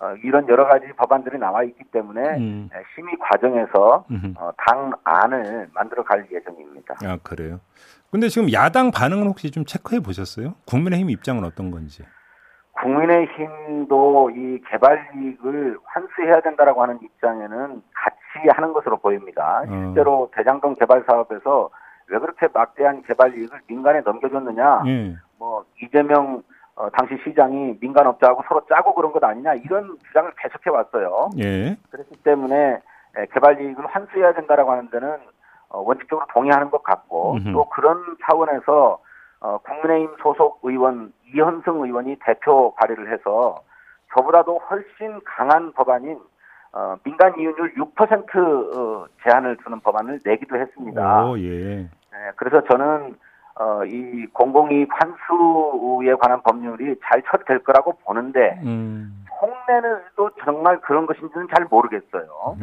어, 0.00 0.06
어, 0.06 0.14
이런 0.22 0.48
여러 0.48 0.66
가지 0.66 0.86
법안들이 0.96 1.38
나와 1.38 1.62
있기 1.64 1.84
때문에 1.84 2.20
음. 2.36 2.70
심의 2.94 3.16
과정에서 3.18 4.04
어, 4.36 4.50
당 4.56 4.92
안을 5.04 5.68
만들어 5.74 6.02
갈 6.04 6.26
예정입니다. 6.30 6.94
아 7.04 7.18
그래요. 7.22 7.60
근데 8.10 8.28
지금 8.28 8.52
야당 8.52 8.90
반응은 8.90 9.26
혹시 9.26 9.50
좀 9.50 9.64
체크해 9.64 10.00
보셨어요? 10.00 10.54
국민의힘 10.66 11.10
입장은 11.10 11.44
어떤 11.44 11.70
건지? 11.70 12.04
국민의힘도 12.80 14.30
이 14.30 14.60
개발 14.70 15.10
이익을 15.16 15.78
환수해야 15.84 16.40
된다라고 16.40 16.82
하는 16.82 16.98
입장에는 17.02 17.82
같이 17.92 18.48
하는 18.50 18.72
것으로 18.72 18.98
보입니다. 18.98 19.62
어. 19.66 19.70
실제로 19.70 20.30
대장동 20.34 20.74
개발 20.74 21.04
사업에서 21.06 21.70
왜 22.08 22.18
그렇게 22.18 22.48
막대한 22.52 23.02
개발 23.02 23.36
이익을 23.36 23.60
민간에 23.66 24.00
넘겨줬느냐? 24.00 24.82
예. 24.86 25.16
뭐 25.38 25.64
이재명 25.82 26.42
어, 26.78 26.88
당시 26.90 27.18
시장이 27.24 27.76
민간업자하고 27.80 28.44
서로 28.48 28.64
짜고 28.68 28.94
그런 28.94 29.10
것 29.10 29.22
아니냐 29.22 29.54
이런 29.54 29.98
주장을 30.06 30.30
계속해 30.38 30.70
왔어요. 30.70 31.30
예. 31.38 31.76
그렇기 31.90 32.22
때문에 32.22 32.78
개발 33.34 33.60
이익을 33.60 33.84
환수해야 33.86 34.32
된다라고 34.34 34.70
하는 34.70 34.88
데는 34.88 35.18
어, 35.70 35.80
원칙적으로 35.80 36.24
동의하는 36.32 36.70
것 36.70 36.84
같고 36.84 37.34
음흠. 37.34 37.52
또 37.52 37.68
그런 37.70 38.16
차원에서 38.24 39.00
어, 39.40 39.58
국민의힘 39.58 40.16
소속 40.22 40.60
의원 40.62 41.12
이현승 41.34 41.84
의원이 41.84 42.16
대표 42.24 42.72
발의를 42.76 43.12
해서 43.12 43.60
저보다도 44.14 44.60
훨씬 44.70 45.20
강한 45.24 45.72
법안인 45.72 46.20
어, 46.72 46.96
민간 47.02 47.36
이윤율 47.36 47.74
6% 47.74 48.76
어, 48.76 49.06
제한을 49.24 49.56
두는 49.64 49.80
법안을 49.80 50.20
내기도 50.24 50.56
했습니다. 50.56 51.24
오, 51.24 51.36
예. 51.40 51.76
네, 51.78 52.30
그래서 52.36 52.62
저는 52.70 53.16
어, 53.58 53.84
이 53.84 54.26
공공이익 54.32 54.88
환수에 54.92 56.14
관한 56.14 56.40
법률이 56.42 56.96
잘 57.04 57.22
처리될 57.22 57.64
거라고 57.64 57.92
보는데 58.04 58.60
음. 58.64 59.24
속내는또 59.40 60.30
정말 60.44 60.80
그런 60.80 61.06
것인지는 61.06 61.48
잘 61.54 61.66
모르겠어요. 61.70 62.56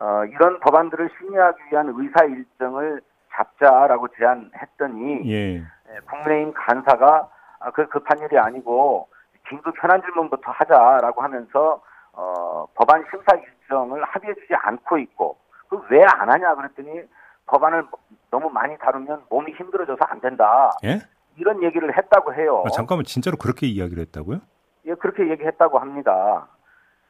어, 0.00 0.24
이런 0.24 0.58
법안들을 0.60 1.10
심의하기 1.18 1.62
위한 1.70 1.92
의사 1.96 2.24
일정을 2.24 3.00
잡자라고 3.32 4.08
제안했더니 4.16 5.30
예. 5.30 5.56
예 5.56 5.64
국민의힘 6.08 6.52
간사가 6.54 7.28
아, 7.60 7.70
그 7.70 7.86
급한 7.88 8.18
일이 8.20 8.38
아니고 8.38 9.08
긴급 9.48 9.74
현안 9.80 10.00
질문부터 10.02 10.50
하자라고 10.50 11.22
하면서 11.22 11.82
어, 12.12 12.66
법안 12.74 13.04
심사 13.10 13.36
일정을 13.36 14.02
합의해주지 14.04 14.54
않고 14.54 14.98
있고 14.98 15.38
그 15.68 15.76
왜 15.90 16.04
안 16.04 16.30
하냐 16.30 16.54
그랬더니 16.54 17.02
법안을 17.46 17.86
너무 18.30 18.50
많이 18.50 18.76
다루면 18.78 19.24
몸이 19.30 19.52
힘들어져서 19.52 20.04
안 20.08 20.20
된다. 20.20 20.70
예? 20.84 21.00
이런 21.36 21.62
얘기를 21.62 21.96
했다고 21.96 22.34
해요. 22.34 22.62
아, 22.66 22.70
잠깐만 22.70 23.04
진짜로 23.04 23.36
그렇게 23.36 23.66
이야기를 23.66 24.02
했다고요? 24.04 24.40
예, 24.86 24.94
그렇게 24.94 25.28
얘기했다고 25.30 25.78
합니다. 25.78 26.46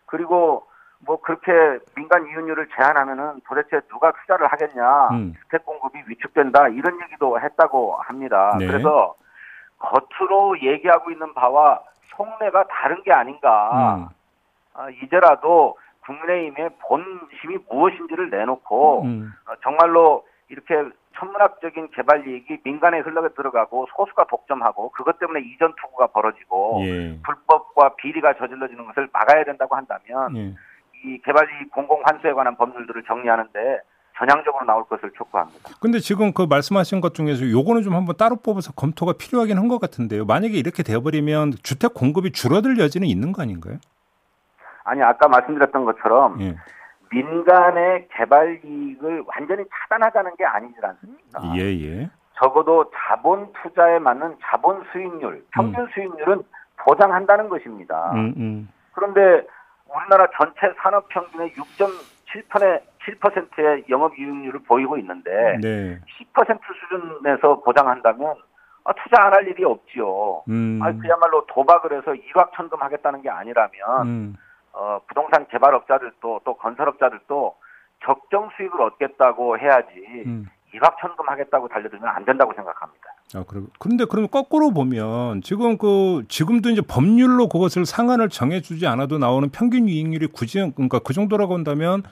그리고 0.06 0.66
뭐 1.00 1.20
그렇게 1.20 1.52
민간 1.94 2.26
이윤율을 2.26 2.68
제한하면은 2.74 3.40
도대체 3.46 3.80
누가 3.88 4.12
투자를 4.12 4.46
하겠냐, 4.46 5.08
음. 5.08 5.34
주택 5.42 5.64
공급이 5.66 6.02
위축된다 6.06 6.68
이런 6.68 6.98
얘기도 7.02 7.38
했다고 7.38 7.96
합니다. 7.96 8.56
네. 8.58 8.66
그래서 8.66 9.14
겉으로 9.78 10.60
얘기하고 10.62 11.10
있는 11.10 11.34
바와 11.34 11.80
속내가 12.16 12.64
다른 12.68 13.02
게 13.02 13.12
아닌가. 13.12 13.96
음. 13.96 14.08
아, 14.74 14.88
이제라도 15.02 15.76
국민의힘의 16.06 16.70
본심이 16.86 17.58
무엇인지를 17.70 18.30
내놓고 18.30 19.02
음. 19.02 19.32
어, 19.46 19.52
정말로 19.62 20.24
이렇게 20.48 20.74
천문학적인 21.18 21.90
개발 21.94 22.26
이익이 22.26 22.58
민간에 22.64 22.98
흘러 22.98 23.26
들어가고 23.34 23.86
소수가 23.96 24.26
독점하고 24.28 24.90
그것 24.90 25.18
때문에 25.18 25.40
이전 25.40 25.72
투구가 25.80 26.08
벌어지고 26.08 26.80
예. 26.84 27.18
불법과 27.24 27.94
비리가 27.96 28.34
저질러지는 28.34 28.84
것을 28.86 29.08
막아야 29.12 29.44
된다고 29.44 29.76
한다면 29.76 30.36
예. 30.36 30.54
이 31.04 31.18
개발 31.24 31.48
이익 31.60 31.70
공공 31.70 32.02
환수에 32.04 32.32
관한 32.32 32.56
법률들을 32.56 33.04
정리하는데 33.04 33.80
전향적으로 34.18 34.64
나올 34.64 34.84
것을 34.84 35.10
촉구합니다. 35.16 35.70
근데 35.80 35.98
지금 35.98 36.32
그 36.32 36.42
말씀하신 36.48 37.00
것 37.00 37.14
중에서 37.14 37.48
요거는 37.50 37.82
좀 37.82 37.94
한번 37.94 38.16
따로 38.16 38.36
뽑아서 38.36 38.72
검토가 38.72 39.14
필요하긴 39.18 39.58
한 39.58 39.68
것 39.68 39.80
같은데요. 39.80 40.24
만약에 40.24 40.56
이렇게 40.56 40.82
되어버리면 40.82 41.54
주택 41.62 41.94
공급이 41.94 42.30
줄어들 42.32 42.78
여지는 42.78 43.08
있는 43.08 43.32
거 43.32 43.42
아닌가요? 43.42 43.78
아니 44.84 45.02
아까 45.02 45.28
말씀드렸던 45.28 45.84
것처럼 45.84 46.40
예. 46.40 46.56
민간의 47.10 48.08
개발 48.12 48.60
이익을 48.64 49.24
완전히 49.26 49.64
차단하자는 49.72 50.36
게 50.36 50.44
아니지 50.44 50.74
않습니까? 50.82 51.42
예, 51.56 51.60
예. 51.60 52.10
적어도 52.36 52.90
자본 52.94 53.52
투자에 53.62 53.98
맞는 53.98 54.36
자본 54.42 54.84
수익률, 54.92 55.44
평균 55.52 55.84
음. 55.84 55.88
수익률은 55.94 56.42
보장한다는 56.78 57.48
것입니다. 57.48 58.10
음, 58.12 58.34
음. 58.36 58.68
그런데 58.92 59.46
우리나라 59.88 60.26
전체 60.36 60.74
산업 60.82 61.08
평균의 61.08 61.52
6.7%의 61.52 63.84
영업 63.88 64.18
이익률을 64.18 64.60
보이고 64.66 64.98
있는데 64.98 65.58
네. 65.62 66.00
10% 66.34 66.58
수준에서 66.90 67.60
보장한다면 67.60 68.34
아, 68.86 68.92
투자 68.94 69.22
안 69.24 69.32
할 69.32 69.46
일이 69.48 69.64
없지요. 69.64 70.42
음. 70.48 70.78
아, 70.82 70.92
그야말로 70.92 71.46
도박을 71.46 71.96
해서 71.96 72.14
일확천금하겠다는 72.14 73.22
게 73.22 73.30
아니라면 73.30 74.06
음. 74.06 74.36
어, 74.74 75.00
부동산 75.08 75.46
개발업자들도 75.48 76.40
또 76.44 76.56
건설업자들도 76.56 77.54
적정 78.04 78.50
수익을 78.56 78.80
얻겠다고 78.82 79.58
해야지 79.58 79.88
음. 80.26 80.46
일확천금 80.72 81.28
하겠다고 81.28 81.68
달려들면 81.68 82.08
안 82.08 82.24
된다고 82.24 82.52
생각합니다. 82.54 83.04
아. 83.34 83.44
그런데 83.78 84.04
그러면 84.04 84.28
거꾸로 84.30 84.72
보면 84.72 85.40
지금 85.42 85.78
그 85.78 86.24
지금도 86.28 86.70
이제 86.70 86.82
법률로 86.82 87.48
그것을 87.48 87.86
상한을 87.86 88.28
정해주지 88.28 88.86
않아도 88.86 89.18
나오는 89.18 89.48
평균 89.50 89.88
이익률이 89.88 90.28
굳이 90.28 90.58
그러니까 90.74 90.98
그 90.98 91.12
정도라고 91.12 91.54
한다면 91.54 92.02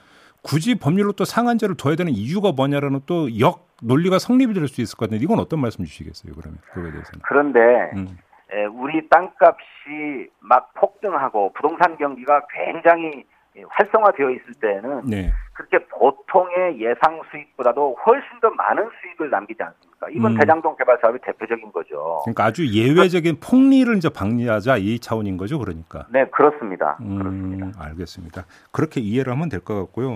굳이 0.41 0.75
법률로 0.75 1.11
또 1.13 1.25
상한제를 1.25 1.75
둬야 1.75 1.95
되는 1.95 2.11
이유가 2.13 2.51
뭐냐라는 2.53 3.01
또 3.05 3.27
역 3.39 3.67
논리가 3.81 4.17
성립이 4.17 4.53
될 4.53 4.67
수 4.69 4.81
있을 4.81 4.97
것 4.97 5.05
같은데 5.05 5.23
이건 5.23 5.39
어떤 5.39 5.59
말씀 5.59 5.83
주시겠어요 5.83 6.33
그러면 6.33 6.59
그거에 6.73 6.91
대해서는 6.91 7.19
그런데 7.23 7.59
음. 7.95 8.17
에, 8.53 8.65
우리 8.65 9.07
땅값이 9.09 10.29
막 10.39 10.73
폭등하고 10.75 11.53
부동산 11.53 11.97
경기가 11.97 12.45
굉장히 12.53 13.23
활성화되어 13.69 14.31
있을 14.31 14.53
때는 14.59 15.01
네. 15.05 15.31
그렇게 15.53 15.85
보통의 15.85 16.79
예상 16.81 17.21
수익보다도 17.29 17.97
훨씬 18.03 18.39
더 18.41 18.49
많은 18.49 18.89
수익을 18.99 19.29
남기지 19.29 19.61
않습니까? 19.61 20.07
이건 20.09 20.31
음. 20.31 20.37
대장동 20.39 20.75
개발 20.75 20.97
사업의 20.99 21.19
대표적인 21.23 21.71
거죠. 21.71 22.21
그러니까 22.23 22.45
아주 22.45 22.67
예외적인 22.67 23.39
폭리를 23.39 23.95
이제 23.97 24.09
방지하자 24.09 24.77
이 24.77 24.97
차원인 24.99 25.37
거죠, 25.37 25.59
그러니까. 25.59 26.07
네, 26.09 26.25
그렇습니다. 26.29 26.97
음, 27.01 27.19
그렇습니다. 27.19 27.79
알겠습니다. 27.85 28.45
그렇게 28.71 29.01
이해를 29.01 29.31
하면 29.33 29.49
될 29.49 29.59
것 29.59 29.75
같고요. 29.85 30.15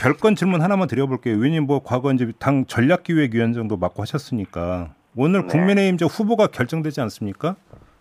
별건 0.00 0.34
질문 0.34 0.62
하나만 0.62 0.88
드려볼게요. 0.88 1.36
왜냐면 1.36 1.66
뭐 1.66 1.82
과거 1.84 2.10
이제 2.12 2.32
당 2.38 2.64
전략기획위원장도 2.64 3.76
맡고 3.76 4.00
하셨으니까 4.02 4.88
오늘 5.16 5.42
네. 5.42 5.46
국민의힘 5.46 5.96
저 5.96 6.06
후보가 6.06 6.48
결정되지 6.48 7.00
않습니까? 7.02 7.56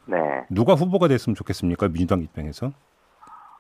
네. 0.05 0.45
누가 0.49 0.73
후보가 0.73 1.07
됐으면 1.07 1.35
좋겠습니까? 1.35 1.87
민주당 1.87 2.21
입장에서? 2.21 2.71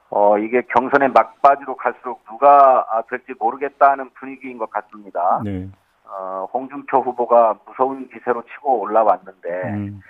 어, 0.09 0.37
이게 0.37 0.61
경선의 0.75 1.09
막바지로 1.09 1.75
갈수록 1.75 2.23
누가 2.29 2.85
아, 2.91 3.01
될지 3.09 3.33
모르겠다는 3.39 4.11
분위기인 4.13 4.57
것 4.57 4.69
같습니다. 4.69 5.41
네. 5.43 5.69
어, 6.05 6.47
홍준표 6.53 6.99
후보가 6.99 7.59
무서운 7.65 8.09
기세로 8.09 8.43
치고 8.43 8.79
올라왔는데, 8.79 9.49
음. 9.65 10.01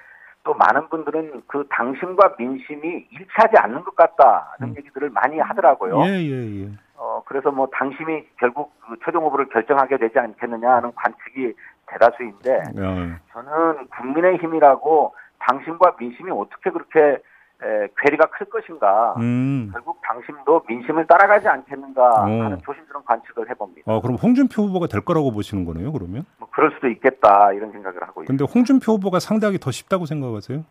또 0.43 0.53
많은 0.55 0.89
분들은 0.89 1.43
그 1.47 1.65
당심과 1.69 2.35
민심이 2.37 3.07
일치하지 3.11 3.57
않는 3.57 3.83
것 3.83 3.95
같다는 3.95 4.73
음. 4.73 4.75
얘기들을 4.77 5.09
많이 5.11 5.39
하더라고요. 5.39 6.01
예, 6.05 6.09
예, 6.09 6.63
예. 6.63 6.69
어, 6.95 7.23
그래서 7.25 7.51
뭐 7.51 7.67
당심이 7.71 8.25
결국 8.37 8.73
그 8.81 8.97
최종 9.05 9.23
후보를 9.25 9.47
결정하게 9.49 9.97
되지 9.97 10.19
않겠느냐 10.19 10.69
하는 10.69 10.91
관측이 10.95 11.53
대다수인데, 11.93 12.63
예. 12.77 13.15
저는 13.31 13.87
국민의힘이라고 13.97 15.15
당심과 15.39 15.95
민심이 15.99 16.31
어떻게 16.31 16.69
그렇게 16.69 17.21
에, 17.63 17.87
괴리가 17.97 18.25
클 18.31 18.45
것인가. 18.49 19.13
음. 19.17 19.69
결국 19.71 20.01
당심도 20.03 20.63
민심을 20.67 21.07
따라가지 21.07 21.47
않겠는가 21.47 22.01
어. 22.03 22.25
하는 22.25 22.57
조심스러운 22.65 23.05
관측을 23.05 23.49
해봅니다. 23.49 23.91
아, 23.91 24.01
그럼 24.01 24.17
홍준표 24.17 24.63
후보가 24.63 24.87
될 24.87 25.01
거라고 25.01 25.31
보시는 25.31 25.63
거네요, 25.63 25.91
그러면? 25.93 26.25
뭐 26.39 26.49
그럴 26.51 26.71
수도 26.71 26.89
있겠다 26.89 27.53
이런 27.53 27.71
생각을 27.71 28.01
하고 28.01 28.23
있습니다. 28.23 28.25
근데 28.27 28.43
홍준표 28.51 28.93
후보가 28.93 29.19
상대하기 29.19 29.59
더 29.59 29.71
쉽다고 29.71 30.05
생각하세요? 30.05 30.65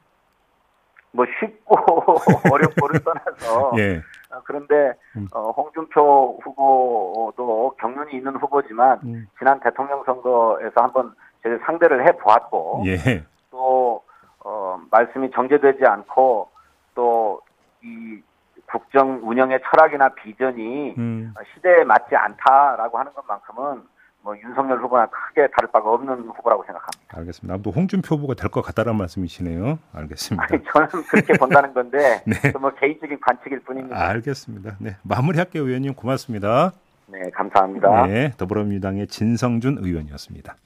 뭐 1.12 1.24
쉽고 1.40 1.76
어렵고를 2.52 3.00
떠나서 3.00 3.72
예. 3.78 4.02
어, 4.32 4.40
그런데 4.44 4.92
음. 5.16 5.28
어, 5.32 5.50
홍준표 5.50 6.38
후보도 6.42 7.76
경륜이 7.78 8.14
있는 8.14 8.36
후보지만 8.36 9.00
음. 9.04 9.28
지난 9.38 9.60
대통령 9.60 10.02
선거에서 10.04 10.72
한번 10.76 11.14
제 11.42 11.58
상대를 11.66 12.06
해 12.06 12.12
보았고 12.12 12.84
예. 12.86 13.24
또 13.50 14.02
어, 14.44 14.80
말씀이 14.90 15.30
정제되지 15.30 15.84
않고 15.84 16.48
또 16.94 17.40
이 17.82 18.22
국정 18.66 19.20
운영의 19.22 19.60
철학이나 19.64 20.08
비전이 20.10 20.94
음. 20.96 21.34
시대에 21.54 21.84
맞지 21.84 22.14
않다라고 22.16 22.98
하는 22.98 23.12
것만큼은 23.12 23.82
뭐 24.22 24.38
윤석열 24.38 24.78
후보나 24.78 25.06
크게 25.06 25.48
다를 25.48 25.68
바가 25.72 25.90
없는 25.90 26.28
후보라고 26.28 26.62
생각합니다. 26.64 27.01
알겠습니다. 27.14 27.58
또 27.62 27.70
홍준표 27.70 28.16
후보가 28.16 28.34
될 28.34 28.50
것 28.50 28.62
같다는 28.62 28.96
말씀이시네요. 28.96 29.78
알겠습니다. 29.92 30.46
아니, 30.50 30.62
저는 30.72 30.88
그렇게 31.08 31.32
본다는 31.34 31.72
건데 31.74 32.22
네. 32.26 32.52
뭐 32.60 32.70
개인적인 32.74 33.18
관측일 33.20 33.60
뿐입니다. 33.60 33.96
알겠습니다. 34.08 34.76
네, 34.78 34.96
마무리할게요, 35.02 35.66
의원님. 35.66 35.94
고맙습니다. 35.94 36.72
네, 37.06 37.18
감사합니다. 37.34 38.06
네, 38.06 38.32
더불어민주당의 38.36 39.06
진성준 39.08 39.78
의원이었습니다. 39.80 40.56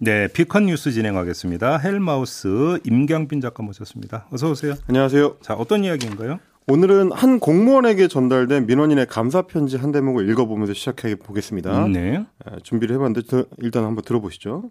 네, 0.00 0.28
피컨 0.28 0.66
뉴스 0.66 0.92
진행하겠습니다. 0.92 1.78
헬마우스 1.78 2.78
임경빈 2.84 3.40
작가 3.40 3.62
모셨습니다. 3.64 4.26
어서 4.32 4.50
오세요. 4.50 4.74
안녕하세요. 4.88 5.38
자, 5.40 5.54
어떤 5.54 5.82
이야기인가요? 5.84 6.38
오늘은 6.70 7.12
한 7.12 7.40
공무원에게 7.40 8.08
전달된 8.08 8.66
민원인의 8.66 9.06
감사 9.06 9.40
편지 9.40 9.78
한 9.78 9.90
대목을 9.90 10.28
읽어보면서 10.28 10.74
시작해 10.74 11.14
보겠습니다. 11.14 11.88
네. 11.88 12.22
준비를 12.62 12.96
해봤는데 12.96 13.44
일단 13.58 13.84
한번 13.84 14.04
들어보시죠. 14.04 14.70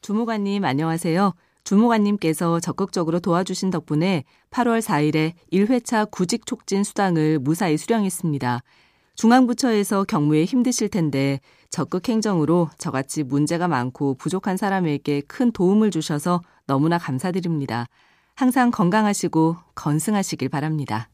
주무관님 0.00 0.64
안녕하세요. 0.64 1.32
주무관님께서 1.62 2.58
적극적으로 2.58 3.20
도와주신 3.20 3.70
덕분에 3.70 4.24
8월 4.50 4.80
4일에 4.80 5.34
1회차 5.52 6.10
구직 6.10 6.44
촉진 6.44 6.82
수당을 6.82 7.38
무사히 7.38 7.76
수령했습니다. 7.76 8.64
중앙부처에서 9.14 10.02
경무에 10.02 10.44
힘드실 10.44 10.88
텐데 10.88 11.38
적극 11.68 12.08
행정으로 12.08 12.68
저같이 12.78 13.22
문제가 13.22 13.68
많고 13.68 14.14
부족한 14.14 14.56
사람에게 14.56 15.20
큰 15.28 15.52
도움을 15.52 15.92
주셔서 15.92 16.42
너무나 16.66 16.98
감사드립니다. 16.98 17.86
항상 18.40 18.70
건강하시고 18.70 19.56
건승하시길 19.74 20.48
바랍니다. 20.48 21.10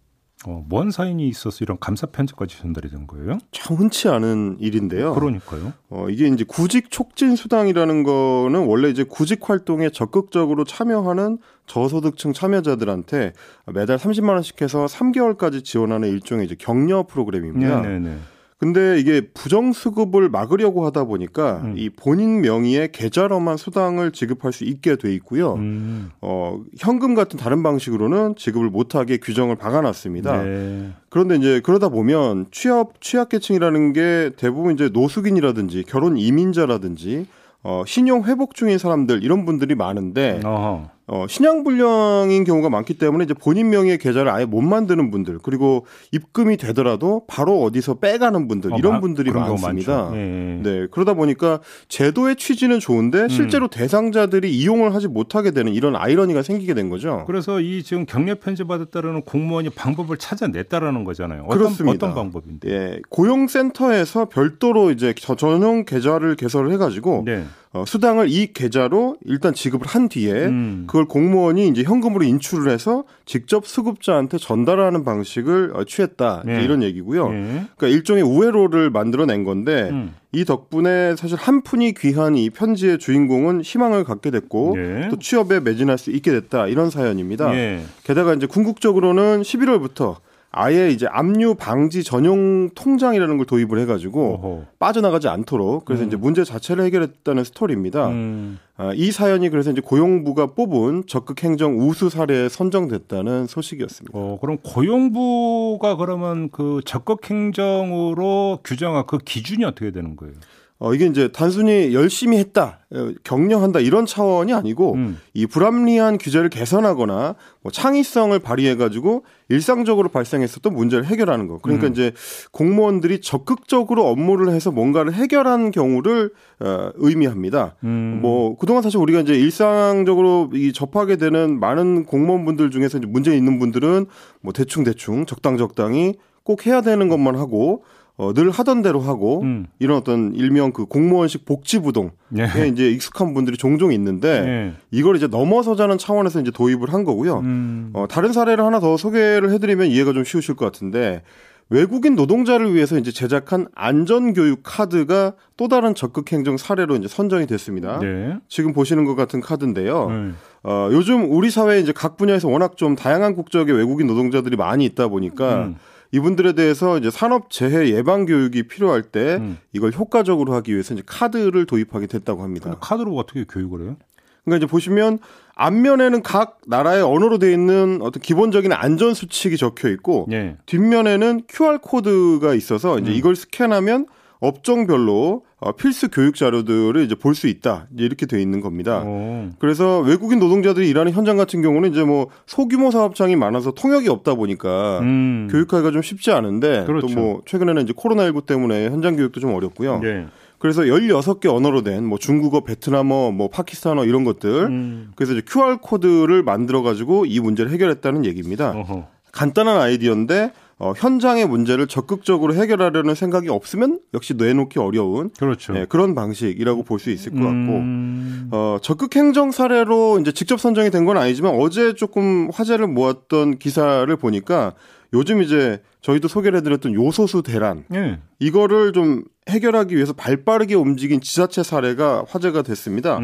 어, 0.46 0.64
뭔 0.68 0.92
사연이 0.92 1.26
있어서 1.26 1.58
이런 1.62 1.76
감사 1.80 2.06
편지까지 2.06 2.56
전달이 2.56 2.88
된 2.88 3.08
거예요? 3.08 3.38
참 3.50 3.76
흔치 3.76 4.08
않은 4.08 4.58
일인데요. 4.60 5.12
그러니까요. 5.12 5.72
어, 5.90 6.06
이게 6.08 6.28
이제 6.28 6.44
구직 6.46 6.88
촉진 6.88 7.34
수당이라는 7.34 8.04
거는 8.04 8.66
원래 8.66 8.90
이제 8.90 9.02
구직 9.02 9.50
활동에 9.50 9.90
적극적으로 9.90 10.62
참여하는 10.62 11.38
저소득층 11.66 12.32
참여자들한테 12.32 13.32
매달 13.74 13.96
30만 13.96 14.28
원씩 14.28 14.62
해서 14.62 14.86
3개월까지 14.86 15.64
지원하는 15.64 16.08
일종의 16.08 16.46
이제 16.46 16.54
격려 16.56 17.08
프로그램입니다. 17.08 17.80
네네네. 17.80 17.98
네, 17.98 18.10
네. 18.10 18.18
근데 18.58 18.98
이게 18.98 19.20
부정 19.34 19.72
수급을 19.72 20.30
막으려고 20.30 20.86
하다 20.86 21.04
보니까 21.04 21.60
음. 21.62 21.74
이 21.76 21.90
본인 21.90 22.40
명의의 22.40 22.90
계좌로만 22.90 23.58
수당을 23.58 24.12
지급할 24.12 24.52
수 24.54 24.64
있게 24.64 24.96
돼 24.96 25.12
있고요. 25.14 25.54
음. 25.54 26.10
어, 26.22 26.62
현금 26.78 27.14
같은 27.14 27.38
다른 27.38 27.62
방식으로는 27.62 28.34
지급을 28.36 28.70
못하게 28.70 29.18
규정을 29.18 29.56
박아놨습니다. 29.56 30.42
네. 30.42 30.90
그런데 31.10 31.36
이제 31.36 31.60
그러다 31.60 31.90
보면 31.90 32.46
취업 32.50 33.00
취약계층이라는 33.02 33.92
게 33.92 34.30
대부분 34.38 34.72
이제 34.72 34.88
노숙인이라든지 34.90 35.84
결혼 35.86 36.16
이민자라든지 36.16 37.26
어, 37.62 37.82
신용 37.86 38.24
회복 38.24 38.54
중인 38.54 38.78
사람들 38.78 39.22
이런 39.22 39.44
분들이 39.44 39.74
많은데 39.74 40.40
어허. 40.42 40.95
어, 41.08 41.26
신양불량인 41.28 42.42
경우가 42.42 42.68
많기 42.68 42.94
때문에 42.94 43.24
이제 43.24 43.34
본인 43.34 43.70
명의의 43.70 43.98
계좌를 43.98 44.28
아예 44.28 44.44
못 44.44 44.60
만드는 44.60 45.12
분들 45.12 45.38
그리고 45.40 45.86
입금이 46.10 46.56
되더라도 46.56 47.22
바로 47.28 47.62
어디서 47.62 47.94
빼가는 47.94 48.48
분들 48.48 48.72
어, 48.72 48.76
이런 48.76 49.00
분들이 49.00 49.30
많습니다. 49.30 50.10
네. 50.10 50.60
네. 50.62 50.86
그러다 50.90 51.14
보니까 51.14 51.60
제도의 51.88 52.34
취지는 52.34 52.80
좋은데 52.80 53.22
음. 53.22 53.28
실제로 53.28 53.66
음. 53.66 53.70
대상자들이 53.70 54.52
이용을 54.52 54.96
하지 54.96 55.06
못하게 55.06 55.52
되는 55.52 55.72
이런 55.72 55.94
아이러니가 55.94 56.42
생기게 56.42 56.74
된 56.74 56.88
거죠. 56.90 57.22
그래서 57.28 57.60
이 57.60 57.84
지금 57.84 58.04
격려 58.04 58.36
편지 58.40 58.64
받았다라는 58.64 59.22
공무원이 59.22 59.70
방법을 59.70 60.16
찾아냈다라는 60.16 61.04
거잖아요. 61.04 61.44
어떤, 61.46 61.58
그렇습니다. 61.58 62.06
어떤 62.06 62.14
방법인데? 62.16 62.68
예. 62.68 63.00
고용센터에서 63.10 64.28
별도로 64.28 64.90
이제 64.90 65.14
전용 65.14 65.84
계좌를 65.84 66.34
개설을 66.34 66.72
해가지고 66.72 67.22
네. 67.24 67.44
어, 67.72 67.84
수당을 67.86 68.30
이 68.30 68.52
계좌로 68.52 69.16
일단 69.24 69.52
지급을 69.52 69.86
한 69.86 70.08
뒤에 70.08 70.32
음. 70.32 70.84
그걸 70.86 71.04
공무원이 71.06 71.68
이제 71.68 71.82
현금으로 71.82 72.24
인출을 72.24 72.70
해서 72.70 73.04
직접 73.24 73.66
수급자한테 73.66 74.38
전달하는 74.38 75.04
방식을 75.04 75.72
어, 75.74 75.84
취했다 75.84 76.42
네. 76.46 76.64
이런 76.64 76.82
얘기고요. 76.82 77.28
네. 77.28 77.66
그러니까 77.76 77.88
일종의 77.88 78.22
우회로를 78.22 78.90
만들어낸 78.90 79.44
건데 79.44 79.88
음. 79.90 80.14
이 80.32 80.44
덕분에 80.44 81.16
사실 81.16 81.36
한 81.38 81.62
푼이 81.62 81.92
귀한 81.94 82.36
이 82.36 82.50
편지의 82.50 82.98
주인공은 82.98 83.62
희망을 83.62 84.04
갖게 84.04 84.30
됐고 84.30 84.74
네. 84.76 85.08
또 85.10 85.18
취업에 85.18 85.60
매진할 85.60 85.98
수 85.98 86.10
있게 86.10 86.30
됐다 86.30 86.68
이런 86.68 86.90
사연입니다. 86.90 87.50
네. 87.50 87.84
게다가 88.04 88.34
이제 88.34 88.46
궁극적으로는 88.46 89.42
11월부터 89.42 90.16
아예 90.56 90.88
이제 90.88 91.06
압류 91.10 91.54
방지 91.54 92.02
전용 92.02 92.70
통장이라는 92.70 93.36
걸 93.36 93.46
도입을 93.46 93.78
해가지고 93.80 94.34
어허. 94.34 94.64
빠져나가지 94.78 95.28
않도록 95.28 95.84
그래서 95.84 96.04
음. 96.04 96.08
이제 96.08 96.16
문제 96.16 96.44
자체를 96.44 96.84
해결했다는 96.84 97.44
스토리입니다. 97.44 98.08
음. 98.08 98.58
아, 98.78 98.92
이 98.94 99.12
사연이 99.12 99.50
그래서 99.50 99.70
이제 99.70 99.82
고용부가 99.82 100.54
뽑은 100.54 101.04
적극 101.06 101.44
행정 101.44 101.78
우수 101.78 102.08
사례에 102.08 102.48
선정됐다는 102.48 103.46
소식이었습니다. 103.46 104.18
어, 104.18 104.38
그럼 104.40 104.56
고용부가 104.62 105.96
그러면 105.96 106.50
그 106.50 106.80
적극 106.86 107.30
행정으로 107.30 108.60
규정한 108.64 109.04
그 109.06 109.18
기준이 109.18 109.64
어떻게 109.64 109.90
되는 109.90 110.16
거예요? 110.16 110.34
어, 110.78 110.92
이게 110.92 111.06
이제 111.06 111.28
단순히 111.28 111.94
열심히 111.94 112.36
했다, 112.36 112.80
어, 112.92 113.10
격려한다 113.24 113.80
이런 113.80 114.04
차원이 114.04 114.52
아니고 114.52 114.94
음. 114.94 115.18
이 115.32 115.46
불합리한 115.46 116.18
규제를 116.18 116.50
개선하거나 116.50 117.34
뭐 117.62 117.72
창의성을 117.72 118.38
발휘해가지고 118.38 119.24
일상적으로 119.48 120.10
발생했었던 120.10 120.74
문제를 120.74 121.06
해결하는 121.06 121.46
거. 121.46 121.58
그러니까 121.62 121.86
음. 121.86 121.92
이제 121.92 122.12
공무원들이 122.50 123.22
적극적으로 123.22 124.06
업무를 124.06 124.52
해서 124.52 124.70
뭔가를 124.70 125.14
해결한 125.14 125.70
경우를 125.70 126.32
어, 126.60 126.90
의미합니다. 126.96 127.76
음. 127.84 128.18
뭐 128.20 128.58
그동안 128.58 128.82
사실 128.82 128.98
우리가 128.98 129.20
이제 129.20 129.34
일상적으로 129.34 130.50
이 130.52 130.74
접하게 130.74 131.16
되는 131.16 131.58
많은 131.58 132.04
공무원분들 132.04 132.70
중에서 132.70 132.98
이제 132.98 133.06
문제 133.06 133.34
있는 133.34 133.58
분들은 133.58 134.06
뭐 134.42 134.52
대충 134.52 134.84
대충 134.84 135.24
적당 135.24 135.56
적당히 135.56 136.16
꼭 136.42 136.66
해야 136.66 136.80
되는 136.80 137.08
것만 137.08 137.36
하고 137.36 137.82
어, 138.18 138.32
늘 138.32 138.50
하던 138.50 138.82
대로 138.82 139.00
하고 139.00 139.42
음. 139.42 139.66
이런 139.78 139.98
어떤 139.98 140.34
일명 140.34 140.72
그 140.72 140.86
공무원식 140.86 141.44
복지부동에 141.44 142.10
예. 142.38 142.68
이제 142.68 142.90
익숙한 142.90 143.34
분들이 143.34 143.58
종종 143.58 143.92
있는데 143.92 144.28
예. 144.28 144.72
이걸 144.90 145.16
이제 145.16 145.26
넘어서자는 145.26 145.98
차원에서 145.98 146.40
이제 146.40 146.50
도입을 146.50 146.92
한 146.92 147.04
거고요. 147.04 147.40
음. 147.40 147.90
어, 147.92 148.06
다른 148.08 148.32
사례를 148.32 148.64
하나 148.64 148.80
더 148.80 148.96
소개를 148.96 149.50
해드리면 149.52 149.88
이해가 149.88 150.14
좀 150.14 150.24
쉬우실 150.24 150.56
것 150.56 150.64
같은데 150.64 151.22
외국인 151.68 152.14
노동자를 152.14 152.74
위해서 152.74 152.96
이제 152.96 153.10
제작한 153.10 153.66
안전교육 153.74 154.60
카드가 154.62 155.34
또 155.56 155.68
다른 155.68 155.94
적극 155.94 156.30
행정 156.32 156.56
사례로 156.56 156.96
이제 156.96 157.08
선정이 157.08 157.46
됐습니다. 157.46 157.98
네. 157.98 158.38
지금 158.48 158.72
보시는 158.72 159.04
것 159.04 159.14
같은 159.16 159.40
카드인데요. 159.40 160.08
네. 160.08 160.30
어, 160.62 160.88
요즘 160.92 161.30
우리 161.30 161.50
사회에 161.50 161.80
이제 161.80 161.92
각 161.92 162.16
분야에서 162.16 162.48
워낙 162.48 162.76
좀 162.76 162.94
다양한 162.94 163.34
국적의 163.34 163.74
외국인 163.76 164.06
노동자들이 164.06 164.56
많이 164.56 164.84
있다 164.84 165.08
보니까 165.08 165.66
음. 165.66 165.76
이분들에 166.16 166.54
대해서 166.54 166.96
이제 166.96 167.10
산업 167.10 167.50
재해 167.50 167.90
예방 167.90 168.24
교육이 168.24 168.64
필요할 168.64 169.02
때 169.02 169.36
음. 169.36 169.58
이걸 169.72 169.92
효과적으로 169.92 170.54
하기 170.54 170.72
위해서 170.72 170.94
이제 170.94 171.02
카드를 171.04 171.66
도입하게 171.66 172.06
됐다고 172.06 172.42
합니다. 172.42 172.76
카드로 172.80 173.14
어떻게 173.16 173.44
교육을 173.44 173.82
해요? 173.82 173.96
그러니까 174.44 174.64
이제 174.64 174.70
보시면 174.70 175.18
앞면에는 175.56 176.22
각 176.22 176.58
나라의 176.66 177.02
언어로 177.02 177.38
되어 177.38 177.50
있는 177.50 177.98
어떤 178.00 178.22
기본적인 178.22 178.72
안전 178.72 179.12
수칙이 179.12 179.56
적혀 179.58 179.88
있고 179.90 180.26
예. 180.32 180.56
뒷면에는 180.66 181.42
QR 181.48 181.78
코드가 181.78 182.54
있어서 182.54 182.98
이제 182.98 183.10
음. 183.10 183.14
이걸 183.14 183.36
스캔하면 183.36 184.06
업종별로 184.46 185.42
어, 185.58 185.72
필수 185.72 186.08
교육 186.10 186.34
자료들을 186.36 187.02
이제 187.04 187.14
볼 187.14 187.34
수 187.34 187.46
있다 187.48 187.86
이렇게 187.96 188.26
돼 188.26 188.40
있는 188.40 188.60
겁니다. 188.60 189.02
오. 189.04 189.50
그래서 189.58 190.00
외국인 190.00 190.38
노동자들이 190.38 190.88
일하는 190.88 191.12
현장 191.12 191.36
같은 191.36 191.60
경우는 191.62 191.92
이제 191.92 192.02
뭐 192.04 192.28
소규모 192.46 192.90
사업장이 192.90 193.36
많아서 193.36 193.72
통역이 193.72 194.08
없다 194.08 194.34
보니까 194.34 195.00
음. 195.00 195.48
교육하기가 195.50 195.90
좀 195.90 196.02
쉽지 196.02 196.30
않은데 196.32 196.84
그렇죠. 196.86 197.06
또뭐 197.14 197.42
최근에는 197.46 197.82
이제 197.82 197.92
코로나19 197.92 198.46
때문에 198.46 198.86
현장 198.90 199.16
교육도 199.16 199.40
좀 199.40 199.54
어렵고요. 199.54 199.98
네. 200.00 200.26
그래서 200.58 200.82
16개 200.82 201.46
언어로 201.54 201.82
된 201.82 202.04
뭐 202.04 202.18
중국어, 202.18 202.60
베트남어, 202.60 203.30
뭐 203.32 203.48
파키스탄어 203.48 204.04
이런 204.06 204.24
것들. 204.24 204.50
음. 204.66 205.12
그래서 205.14 205.32
이제 205.34 205.42
QR 205.46 205.78
코드를 205.82 206.42
만들어 206.42 206.82
가지고 206.82 207.26
이 207.26 207.40
문제를 207.40 207.70
해결했다는 207.72 208.24
얘기입니다. 208.24 208.70
어허. 208.70 209.06
간단한 209.32 209.78
아이디어인데 209.78 210.52
어, 210.78 210.92
현장의 210.94 211.46
문제를 211.48 211.86
적극적으로 211.86 212.54
해결하려는 212.54 213.14
생각이 213.14 213.48
없으면 213.48 213.98
역시 214.12 214.34
내놓기 214.34 214.78
어려운 214.78 215.30
그렇죠. 215.38 215.72
네, 215.72 215.86
그런 215.88 216.14
방식이라고 216.14 216.82
볼 216.82 216.98
수 216.98 217.10
있을 217.10 217.32
것 217.32 217.38
같고 217.38 217.50
음... 217.52 218.48
어, 218.52 218.78
적극 218.82 219.16
행정 219.16 219.52
사례로 219.52 220.18
이제 220.20 220.32
직접 220.32 220.60
선정이 220.60 220.90
된 220.90 221.06
건 221.06 221.16
아니지만 221.16 221.54
어제 221.58 221.94
조금 221.94 222.50
화제를 222.52 222.88
모았던 222.88 223.58
기사를 223.58 224.14
보니까 224.16 224.74
요즘 225.14 225.40
이제 225.42 225.80
저희도 226.02 226.28
소개를 226.28 226.58
해드렸던 226.58 226.92
요소수 226.94 227.42
대란 227.42 227.84
네. 227.88 228.18
이거를 228.38 228.92
좀 228.92 229.22
해결하기 229.48 229.94
위해서 229.94 230.12
발빠르게 230.12 230.74
움직인 230.74 231.20
지자체 231.20 231.62
사례가 231.62 232.24
화제가 232.28 232.62
됐습니다. 232.62 233.18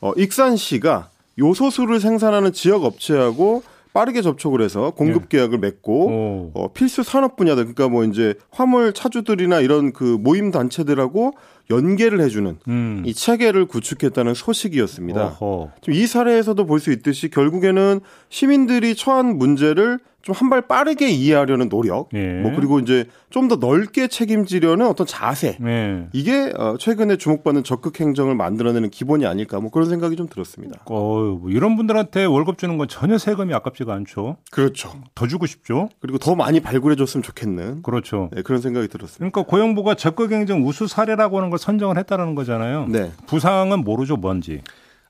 어, 0.00 0.12
익산시가 0.16 1.10
요소수를 1.38 1.98
생산하는 2.00 2.52
지역 2.52 2.84
업체하고 2.84 3.62
빠르게 3.94 4.20
접촉을 4.22 4.60
해서 4.60 4.90
공급 4.90 5.22
예. 5.22 5.38
계약을 5.38 5.58
맺고 5.58 6.50
어, 6.54 6.68
필수 6.74 7.02
산업 7.02 7.36
분야들 7.36 7.62
그러니까 7.62 7.88
뭐 7.88 8.04
이제 8.04 8.34
화물 8.50 8.92
차주들이나 8.92 9.60
이런 9.60 9.92
그 9.92 10.18
모임 10.20 10.50
단체들하고 10.50 11.32
연계를 11.70 12.20
해주는 12.20 12.58
음. 12.68 13.02
이 13.06 13.14
체계를 13.14 13.64
구축했다는 13.66 14.34
소식이었습니다. 14.34 15.38
지금 15.80 15.94
이 15.98 16.06
사례에서도 16.06 16.66
볼 16.66 16.80
수 16.80 16.90
있듯이 16.92 17.30
결국에는 17.30 18.00
시민들이 18.28 18.94
처한 18.94 19.38
문제를 19.38 20.00
좀 20.24 20.34
한 20.34 20.50
발 20.50 20.62
빠르게 20.62 21.08
이해하려는 21.10 21.68
노력, 21.68 22.08
예. 22.14 22.40
뭐 22.40 22.52
그리고 22.56 22.78
이제 22.80 23.06
좀 23.30 23.48
더 23.48 23.56
넓게 23.56 24.08
책임지려는 24.08 24.86
어떤 24.86 25.06
자세, 25.06 25.58
예. 25.62 26.06
이게 26.12 26.52
어, 26.56 26.76
최근에 26.78 27.16
주목받는 27.18 27.62
적극 27.62 28.00
행정을 28.00 28.34
만들어내는 28.34 28.90
기본이 28.90 29.26
아닐까, 29.26 29.60
뭐 29.60 29.70
그런 29.70 29.88
생각이 29.88 30.16
좀 30.16 30.28
들었습니다. 30.28 30.80
어, 30.86 31.38
뭐 31.40 31.50
이런 31.50 31.76
분들한테 31.76 32.24
월급 32.24 32.56
주는 32.58 32.78
건 32.78 32.88
전혀 32.88 33.18
세금이 33.18 33.52
아깝지가 33.54 33.92
않죠. 33.92 34.36
그렇죠. 34.50 34.92
더 35.14 35.26
주고 35.26 35.44
싶죠. 35.46 35.88
그리고 36.00 36.16
더 36.18 36.34
많이 36.34 36.60
발굴해줬으면 36.60 37.22
좋겠는. 37.22 37.82
그렇죠. 37.82 38.30
네, 38.32 38.40
그런 38.42 38.60
생각이 38.62 38.88
들었습니다. 38.88 39.18
그러니까 39.18 39.42
고용부가 39.42 39.94
적극 39.94 40.32
행정 40.32 40.66
우수 40.66 40.86
사례라고 40.86 41.36
하는 41.36 41.50
걸 41.50 41.58
선정을 41.58 41.98
했다라는 41.98 42.34
거잖아요. 42.34 42.86
네. 42.88 43.10
부상은 43.26 43.84
모르죠 43.84 44.16
뭔지. 44.16 44.62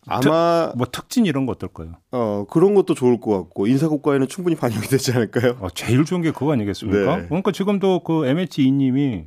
아마 0.06 0.70
특, 0.70 0.76
뭐 0.76 0.86
특진 0.90 1.26
이런 1.26 1.46
거 1.46 1.52
어떨까요? 1.52 1.94
어 2.12 2.46
그런 2.50 2.74
것도 2.74 2.94
좋을 2.94 3.20
것 3.20 3.30
같고 3.38 3.66
인사고과에는 3.66 4.28
충분히 4.28 4.56
반영이 4.56 4.86
되지 4.86 5.12
않을까요? 5.12 5.56
어, 5.60 5.68
제일 5.70 6.04
좋은 6.04 6.22
게 6.22 6.30
그거 6.30 6.52
아니겠습니까? 6.52 7.16
네. 7.16 7.26
그러니까 7.26 7.52
지금도 7.52 8.00
그 8.00 8.26
MHE님이 8.26 9.26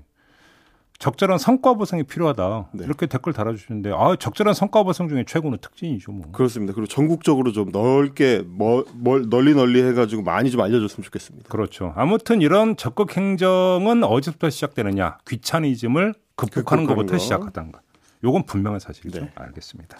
적절한 0.99 1.37
성과 1.37 1.75
보상이 1.75 2.01
필요하다 2.03 2.69
네. 2.73 2.85
이렇게 2.85 3.05
댓글 3.05 3.31
달아주시는데 3.31 3.91
아 3.93 4.15
적절한 4.15 4.55
성과 4.55 4.81
보상 4.81 5.07
중에 5.07 5.25
최고는 5.27 5.59
특진이죠 5.61 6.11
뭐. 6.11 6.31
그렇습니다. 6.31 6.73
그리고 6.73 6.87
전국적으로 6.87 7.51
좀 7.51 7.69
넓게 7.71 8.41
뭐, 8.45 8.83
뭘 8.93 9.29
널리 9.29 9.53
널리 9.53 9.83
해가지고 9.83 10.23
많이 10.23 10.49
좀 10.49 10.61
알려줬으면 10.61 11.03
좋겠습니다. 11.03 11.49
그렇죠. 11.49 11.93
아무튼 11.95 12.41
이런 12.41 12.77
적극 12.77 13.15
행정은 13.15 14.03
어디서부터 14.03 14.49
시작되느냐 14.49 15.19
귀차니즘을 15.27 16.15
극복하는 16.35 16.85
것부터 16.85 17.13
거. 17.13 17.17
시작하다는 17.19 17.71
것. 17.71 17.81
요건 18.23 18.43
분명한 18.43 18.79
사실이죠. 18.79 19.19
네. 19.19 19.31
알겠습니다. 19.35 19.97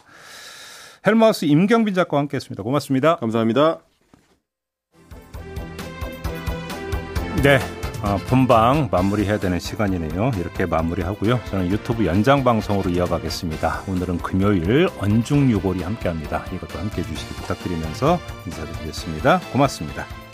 헬마우스 1.08 1.46
임경빈 1.46 1.94
작가와 1.94 2.22
함께했습니다. 2.24 2.64
고맙습니다. 2.64 3.16
감사합니다. 3.16 3.80
네, 7.42 7.60
어, 8.04 8.18
본방 8.28 8.90
마무리해야 8.92 9.40
되는 9.40 9.58
시간이네요. 9.58 10.32
이렇게 10.38 10.66
마무리하고요. 10.66 11.40
저는 11.46 11.70
유튜브 11.70 12.06
연장 12.06 12.44
방송으로 12.44 12.90
이어가겠습니다. 12.90 13.84
오늘은 13.88 14.18
금요일 14.18 14.90
언중유골이 15.00 15.82
함께합니다. 15.82 16.44
이것도 16.54 16.78
함께해 16.78 17.08
주시기 17.08 17.36
부탁드리면서 17.36 18.20
인사드리겠습니다. 18.46 19.40
고맙습니다. 19.54 20.27